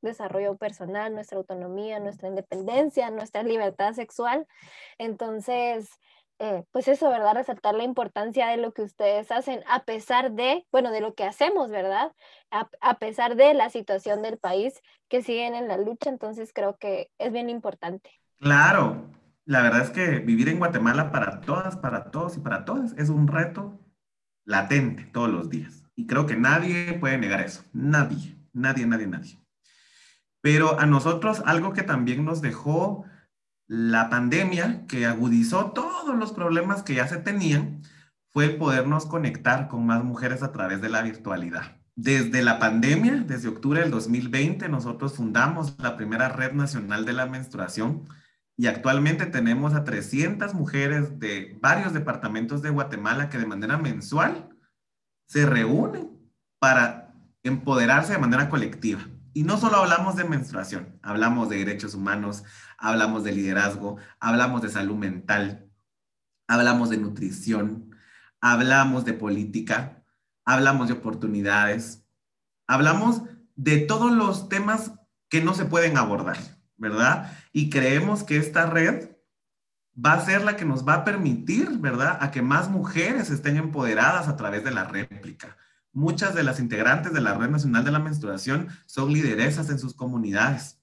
[0.00, 4.46] desarrollo personal, nuestra autonomía, nuestra independencia, nuestra libertad sexual.
[4.98, 5.90] Entonces,
[6.38, 7.34] eh, pues eso, ¿verdad?
[7.34, 11.24] Resaltar la importancia de lo que ustedes hacen, a pesar de, bueno, de lo que
[11.24, 12.12] hacemos, ¿verdad?
[12.50, 16.76] A, a pesar de la situación del país que siguen en la lucha, entonces creo
[16.76, 18.10] que es bien importante.
[18.38, 19.02] Claro,
[19.46, 23.08] la verdad es que vivir en Guatemala para todas, para todos y para todas es
[23.08, 23.80] un reto
[24.44, 25.84] latente todos los días.
[25.94, 27.64] Y creo que nadie puede negar eso.
[27.72, 29.40] Nadie, nadie, nadie, nadie.
[30.42, 33.04] Pero a nosotros algo que también nos dejó
[33.68, 37.82] la pandemia, que agudizó todos los problemas que ya se tenían,
[38.32, 41.78] fue el podernos conectar con más mujeres a través de la virtualidad.
[41.94, 47.26] Desde la pandemia, desde octubre del 2020, nosotros fundamos la primera red nacional de la
[47.26, 48.04] menstruación,
[48.56, 54.48] y actualmente tenemos a 300 mujeres de varios departamentos de Guatemala que de manera mensual
[55.28, 56.10] se reúnen
[56.58, 59.00] para empoderarse de manera colectiva.
[59.34, 62.44] Y no solo hablamos de menstruación, hablamos de derechos humanos,
[62.78, 65.70] hablamos de liderazgo, hablamos de salud mental,
[66.48, 67.94] hablamos de nutrición,
[68.40, 70.02] hablamos de política,
[70.46, 72.06] hablamos de oportunidades,
[72.66, 73.22] hablamos
[73.54, 74.92] de todos los temas
[75.28, 76.38] que no se pueden abordar.
[76.76, 77.32] ¿Verdad?
[77.52, 79.10] Y creemos que esta red
[79.96, 83.56] va a ser la que nos va a permitir, ¿verdad?, a que más mujeres estén
[83.56, 85.56] empoderadas a través de la réplica,
[85.96, 89.94] muchas de las integrantes de la Red Nacional de la Menstruación son lideresas en sus
[89.94, 90.78] comunidades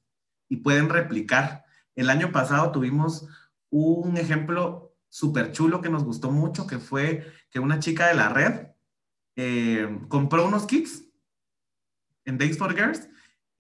[0.49, 1.65] y pueden replicar.
[1.95, 3.27] El año pasado tuvimos
[3.69, 8.29] un ejemplo súper chulo que nos gustó mucho, que fue que una chica de la
[8.29, 8.67] red
[9.35, 11.03] eh, compró unos kits
[12.25, 13.07] en Days for Girls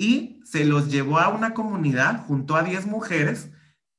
[0.03, 3.51] y se los llevó a una comunidad, juntó a 10 mujeres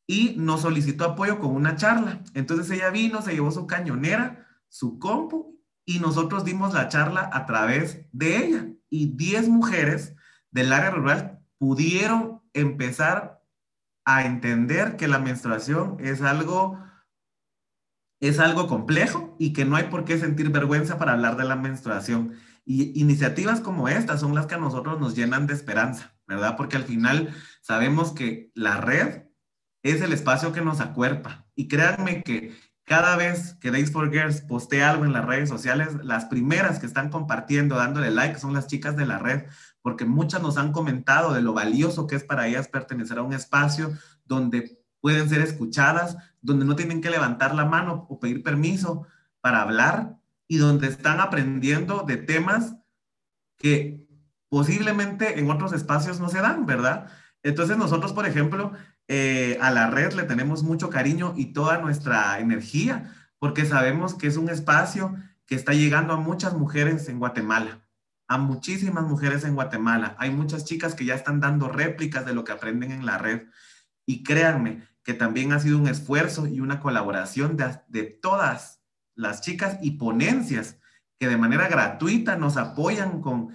[0.07, 2.22] y nos solicitó apoyo con una charla.
[2.34, 7.46] Entonces ella vino, se llevó su cañonera, su compu y nosotros dimos la charla a
[7.46, 8.68] través de ella.
[8.90, 10.14] Y 10 mujeres
[10.50, 13.42] del área rural pudieron empezar
[14.05, 16.78] a entender que la menstruación es algo
[18.20, 21.57] es algo complejo y que no hay por qué sentir vergüenza para hablar de la
[21.57, 22.34] menstruación.
[22.64, 26.56] Y iniciativas como estas son las que a nosotros nos llenan de esperanza, ¿verdad?
[26.56, 29.24] Porque al final sabemos que la red
[29.82, 31.46] es el espacio que nos acuerpa.
[31.54, 35.88] Y créanme que cada vez que Days for Girls postea algo en las redes sociales,
[36.02, 39.44] las primeras que están compartiendo, dándole like, son las chicas de la red,
[39.82, 43.32] porque muchas nos han comentado de lo valioso que es para ellas pertenecer a un
[43.32, 43.92] espacio
[44.24, 49.06] donde pueden ser escuchadas, donde no tienen que levantar la mano o pedir permiso
[49.40, 50.16] para hablar
[50.49, 52.76] y donde están aprendiendo de temas
[53.59, 54.07] que
[54.49, 57.11] posiblemente en otros espacios no se dan, ¿verdad?
[57.42, 58.72] Entonces nosotros, por ejemplo,
[59.09, 64.26] eh, a la red le tenemos mucho cariño y toda nuestra energía, porque sabemos que
[64.26, 65.14] es un espacio
[65.47, 67.86] que está llegando a muchas mujeres en Guatemala,
[68.28, 70.16] a muchísimas mujeres en Guatemala.
[70.18, 73.49] Hay muchas chicas que ya están dando réplicas de lo que aprenden en la red.
[74.07, 78.74] Y créanme que también ha sido un esfuerzo y una colaboración de, de todas
[79.14, 80.78] las chicas y ponencias
[81.18, 83.54] que de manera gratuita nos apoyan con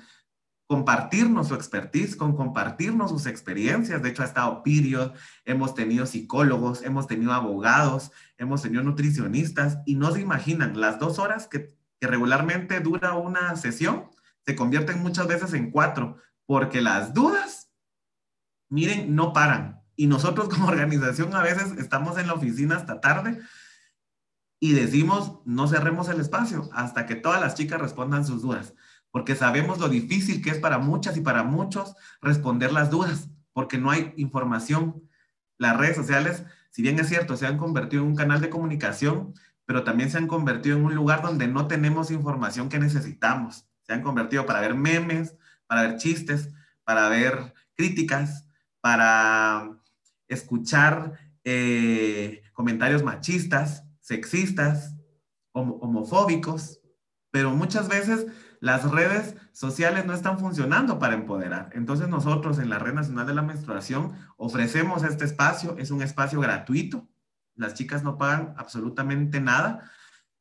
[0.67, 4.03] compartirnos su expertise, con compartirnos sus experiencias.
[4.03, 9.95] De hecho, ha estado Period, hemos tenido psicólogos, hemos tenido abogados, hemos tenido nutricionistas y
[9.95, 14.09] no se imaginan, las dos horas que, que regularmente dura una sesión
[14.45, 17.71] se convierten muchas veces en cuatro, porque las dudas,
[18.69, 19.81] miren, no paran.
[19.95, 23.39] Y nosotros como organización a veces estamos en la oficina hasta tarde
[24.59, 28.73] y decimos, no cerremos el espacio hasta que todas las chicas respondan sus dudas
[29.11, 33.77] porque sabemos lo difícil que es para muchas y para muchos responder las dudas, porque
[33.77, 35.03] no hay información.
[35.57, 39.33] Las redes sociales, si bien es cierto, se han convertido en un canal de comunicación,
[39.65, 43.67] pero también se han convertido en un lugar donde no tenemos información que necesitamos.
[43.83, 45.35] Se han convertido para ver memes,
[45.67, 46.49] para ver chistes,
[46.83, 48.47] para ver críticas,
[48.81, 49.69] para
[50.27, 54.95] escuchar eh, comentarios machistas, sexistas,
[55.51, 56.81] homofóbicos,
[57.29, 58.25] pero muchas veces
[58.59, 61.69] las redes sociales no están funcionando para empoderar.
[61.73, 66.39] Entonces nosotros en la Red Nacional de la Menstruación ofrecemos este espacio, es un espacio
[66.39, 67.07] gratuito,
[67.53, 69.91] las chicas no pagan absolutamente nada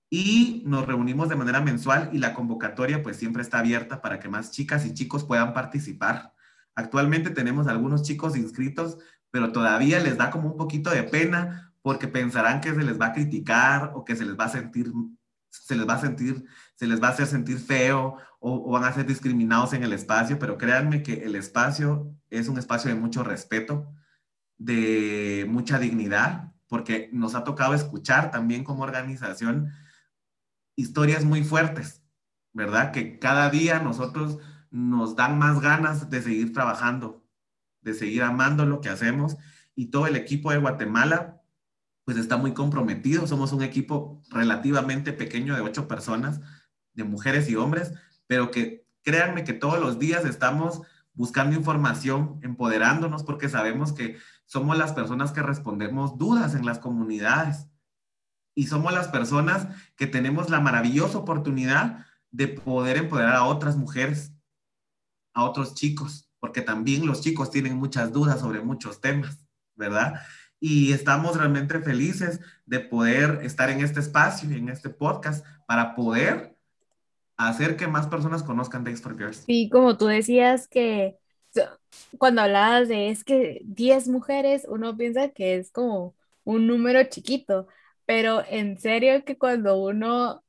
[0.09, 4.31] y nos reunimos de manera mensual y la convocatoria pues siempre está abierta para que
[4.31, 6.33] más chicas y chicos puedan participar.
[6.75, 8.97] Actualmente tenemos algunos chicos inscritos,
[9.31, 13.07] pero todavía les da como un poquito de pena porque pensarán que se les va
[13.07, 14.93] a criticar o que se les va a sentir
[15.49, 18.93] se les va a sentir, se les va a hacer sentir feo o, van a
[18.93, 23.25] ser discriminados en el espacio, pero créanme que el espacio es un espacio de mucho
[23.25, 23.91] respeto,
[24.59, 29.73] de mucha dignidad, porque nos ha tocado escuchar también como organización
[30.77, 32.03] historias muy fuertes,
[32.53, 32.93] ¿verdad?
[32.93, 37.25] Que cada día nosotros nos dan más ganas de seguir trabajando,
[37.81, 39.39] de seguir amando lo que hacemos
[39.75, 41.38] y todo el equipo de Guatemala
[42.09, 43.27] pues está muy comprometido.
[43.27, 46.41] Somos un equipo relativamente pequeño de ocho personas,
[46.95, 47.93] de mujeres y hombres,
[48.27, 50.81] pero que créanme que todos los días estamos
[51.13, 57.69] buscando información, empoderándonos, porque sabemos que somos las personas que respondemos dudas en las comunidades
[58.55, 64.33] y somos las personas que tenemos la maravillosa oportunidad de poder empoderar a otras mujeres,
[65.35, 69.45] a otros chicos, porque también los chicos tienen muchas dudas sobre muchos temas,
[69.77, 70.23] ¿verdad?
[70.61, 76.57] Y estamos realmente felices de poder estar en este espacio, en este podcast, para poder
[77.37, 79.45] hacer que más personas conozcan Days for Girls.
[79.47, 81.17] Sí, como tú decías que
[82.19, 87.69] cuando hablabas de es que 10 mujeres, uno piensa que es como un número chiquito,
[88.07, 90.45] pero en serio que cuando uno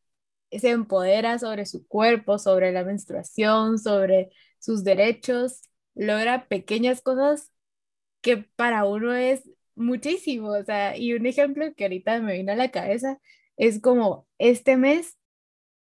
[0.51, 5.61] se empodera sobre su cuerpo, sobre la menstruación, sobre sus derechos,
[5.95, 7.51] logra pequeñas cosas
[8.21, 9.43] que para uno es
[9.79, 13.19] muchísimo, o sea, y un ejemplo que ahorita me vino a la cabeza
[13.57, 15.17] es como este mes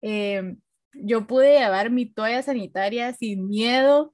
[0.02, 0.60] em,
[0.94, 4.14] yo pude llevar mi toalla sanitaria sin miedo,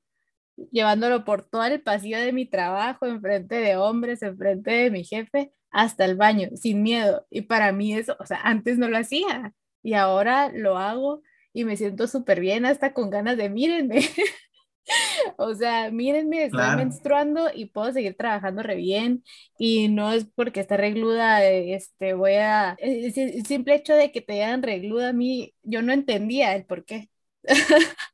[0.71, 5.53] llevándolo por todo el pasillo de mi trabajo, enfrente de hombres, enfrente de mi jefe,
[5.71, 7.25] hasta el baño, sin miedo.
[7.29, 9.53] Y para mí eso, o sea, antes no lo hacía
[9.83, 11.21] y ahora lo hago
[11.53, 14.01] y me siento súper bien, hasta con ganas de mírenme.
[15.37, 19.23] O sea, mírenme, estoy menstruando y puedo seguir trabajando re bien.
[19.57, 22.75] Y no es porque está regluda, este, voy a.
[22.79, 23.13] El
[23.45, 27.09] simple hecho de que te digan regluda a mí, yo no entendía el por qué.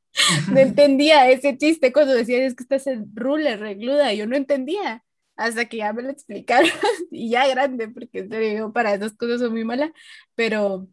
[0.50, 4.12] no entendía ese chiste cuando decían es que estás en ruler, regluda.
[4.12, 5.04] Yo no entendía
[5.36, 6.70] hasta que ya me lo explicaron
[7.10, 9.92] y ya grande, porque yo para esas cosas soy muy mala,
[10.34, 10.88] pero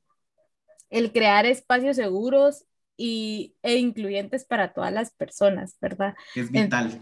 [0.90, 2.66] el crear espacios seguros
[2.98, 6.16] y, e incluyentes para todas las personas, ¿verdad?
[6.36, 7.00] Es vital.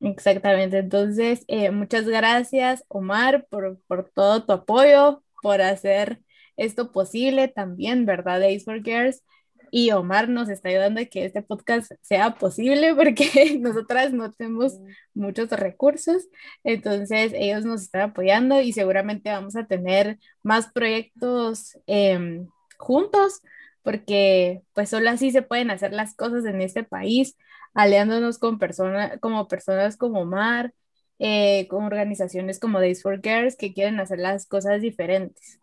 [0.00, 0.78] exactamente.
[0.78, 6.20] Entonces, eh, muchas gracias, Omar, por, por, todo tu apoyo, por hacer
[6.56, 8.40] esto posible también, ¿verdad?
[8.40, 9.22] Days for Girls.
[9.70, 14.78] Y Omar nos está ayudando a que este podcast sea posible porque nosotras no tenemos
[15.14, 16.28] muchos recursos.
[16.64, 22.46] Entonces, ellos nos están apoyando y seguramente vamos a tener más proyectos eh,
[22.78, 23.42] juntos
[23.88, 27.38] porque pues solo así se pueden hacer las cosas en este país,
[27.72, 30.74] aliándonos con personas como personas como Mar,
[31.18, 35.58] eh, con organizaciones como Days for Girls que quieren hacer las cosas diferentes.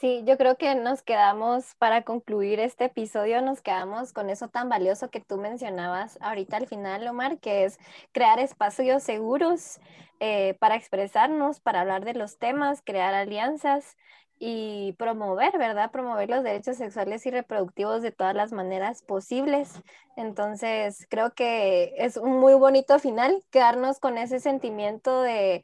[0.00, 4.68] Sí, yo creo que nos quedamos, para concluir este episodio, nos quedamos con eso tan
[4.68, 7.80] valioso que tú mencionabas ahorita al final, Omar, que es
[8.12, 9.80] crear espacios seguros
[10.20, 13.96] eh, para expresarnos, para hablar de los temas, crear alianzas
[14.38, 15.90] y promover, ¿verdad?
[15.90, 19.80] Promover los derechos sexuales y reproductivos de todas las maneras posibles.
[20.16, 25.62] Entonces, creo que es un muy bonito final quedarnos con ese sentimiento de,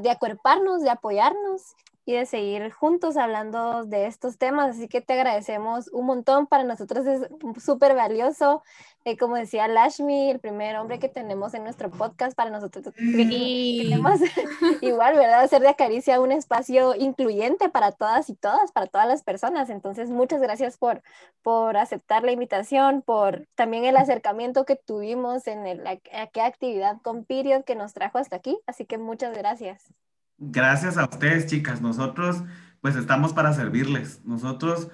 [0.00, 1.74] de acuerparnos, de apoyarnos
[2.06, 4.76] y de seguir juntos hablando de estos temas.
[4.76, 6.46] Así que te agradecemos un montón.
[6.46, 7.28] Para nosotros es
[7.62, 8.62] súper valioso.
[9.04, 14.20] Eh, como decía Lashmi, el primer hombre que tenemos en nuestro podcast, para nosotros queremos
[14.80, 15.40] igual, ¿verdad?
[15.40, 19.68] Hacer de Acaricia un espacio incluyente para todas y todas, para todas las personas.
[19.68, 21.02] Entonces, muchas gracias por,
[21.42, 27.24] por aceptar la invitación, por también el acercamiento que tuvimos en el, aquella actividad con
[27.24, 28.60] Period que nos trajo hasta aquí.
[28.66, 29.92] Así que muchas gracias.
[30.38, 31.80] Gracias a ustedes, chicas.
[31.80, 32.42] Nosotros,
[32.80, 34.24] pues estamos para servirles.
[34.24, 34.88] Nosotros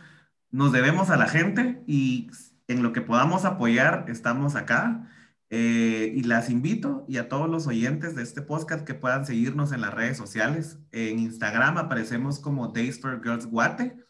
[0.50, 2.30] nos debemos a la gente y
[2.68, 5.08] en lo que podamos apoyar, estamos acá.
[5.54, 9.72] Eh, y las invito y a todos los oyentes de este podcast que puedan seguirnos
[9.72, 10.78] en las redes sociales.
[10.92, 14.02] En Instagram aparecemos como Days for Girls Guate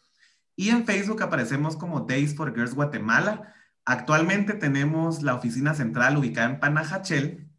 [0.55, 3.53] y en Facebook aparecemos como Days for Girls Guatemala.
[3.83, 7.49] Actualmente tenemos la oficina central ubicada en Panajachel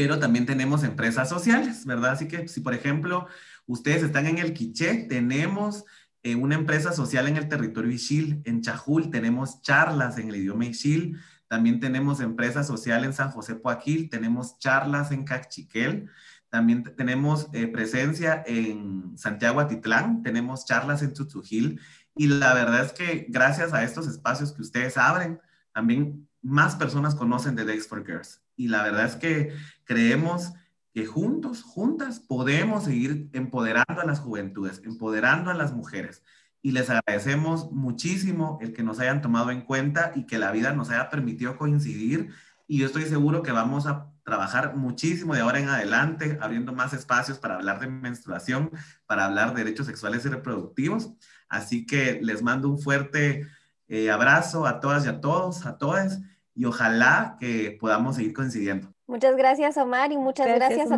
[0.00, 2.12] pero también tenemos empresas sociales, ¿verdad?
[2.12, 3.26] Así que si, por ejemplo,
[3.66, 5.84] ustedes están en el Quiché, tenemos
[6.22, 10.64] eh, una empresa social en el territorio Ixil, en Chajul tenemos charlas en el idioma
[10.64, 16.08] Ixil, también tenemos empresa social en San José Poaquil, tenemos charlas en Cachiquel,
[16.48, 21.78] también tenemos eh, presencia en Santiago Atitlán, tenemos charlas en Tzutzujil,
[22.16, 25.42] y la verdad es que gracias a estos espacios que ustedes abren,
[25.74, 28.40] también más personas conocen de Days for Girls.
[28.60, 29.54] Y la verdad es que
[29.84, 30.52] creemos
[30.92, 36.22] que juntos, juntas, podemos seguir empoderando a las juventudes, empoderando a las mujeres.
[36.60, 40.74] Y les agradecemos muchísimo el que nos hayan tomado en cuenta y que la vida
[40.74, 42.34] nos haya permitido coincidir.
[42.66, 46.92] Y yo estoy seguro que vamos a trabajar muchísimo de ahora en adelante, abriendo más
[46.92, 48.70] espacios para hablar de menstruación,
[49.06, 51.14] para hablar de derechos sexuales y reproductivos.
[51.48, 53.46] Así que les mando un fuerte
[53.88, 56.20] eh, abrazo a todas y a todos, a todas,
[56.60, 58.92] y ojalá que podamos seguir coincidiendo.
[59.06, 60.90] Muchas gracias, Omar, y muchas gracias,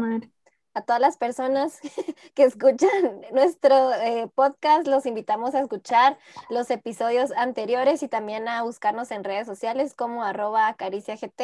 [0.74, 1.78] A, todas las personas
[2.34, 2.90] que escuchan
[3.32, 4.88] nuestro eh, podcast.
[4.88, 6.18] Los invitamos a escuchar
[6.50, 11.40] los episodios anteriores y también a buscarnos en redes sociales como arroba acariciagt.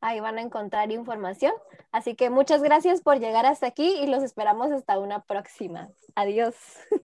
[0.00, 1.52] Ahí van a encontrar información.
[1.90, 5.88] Así que muchas gracias por llegar hasta aquí y los esperamos hasta una próxima.
[6.14, 6.54] Adiós.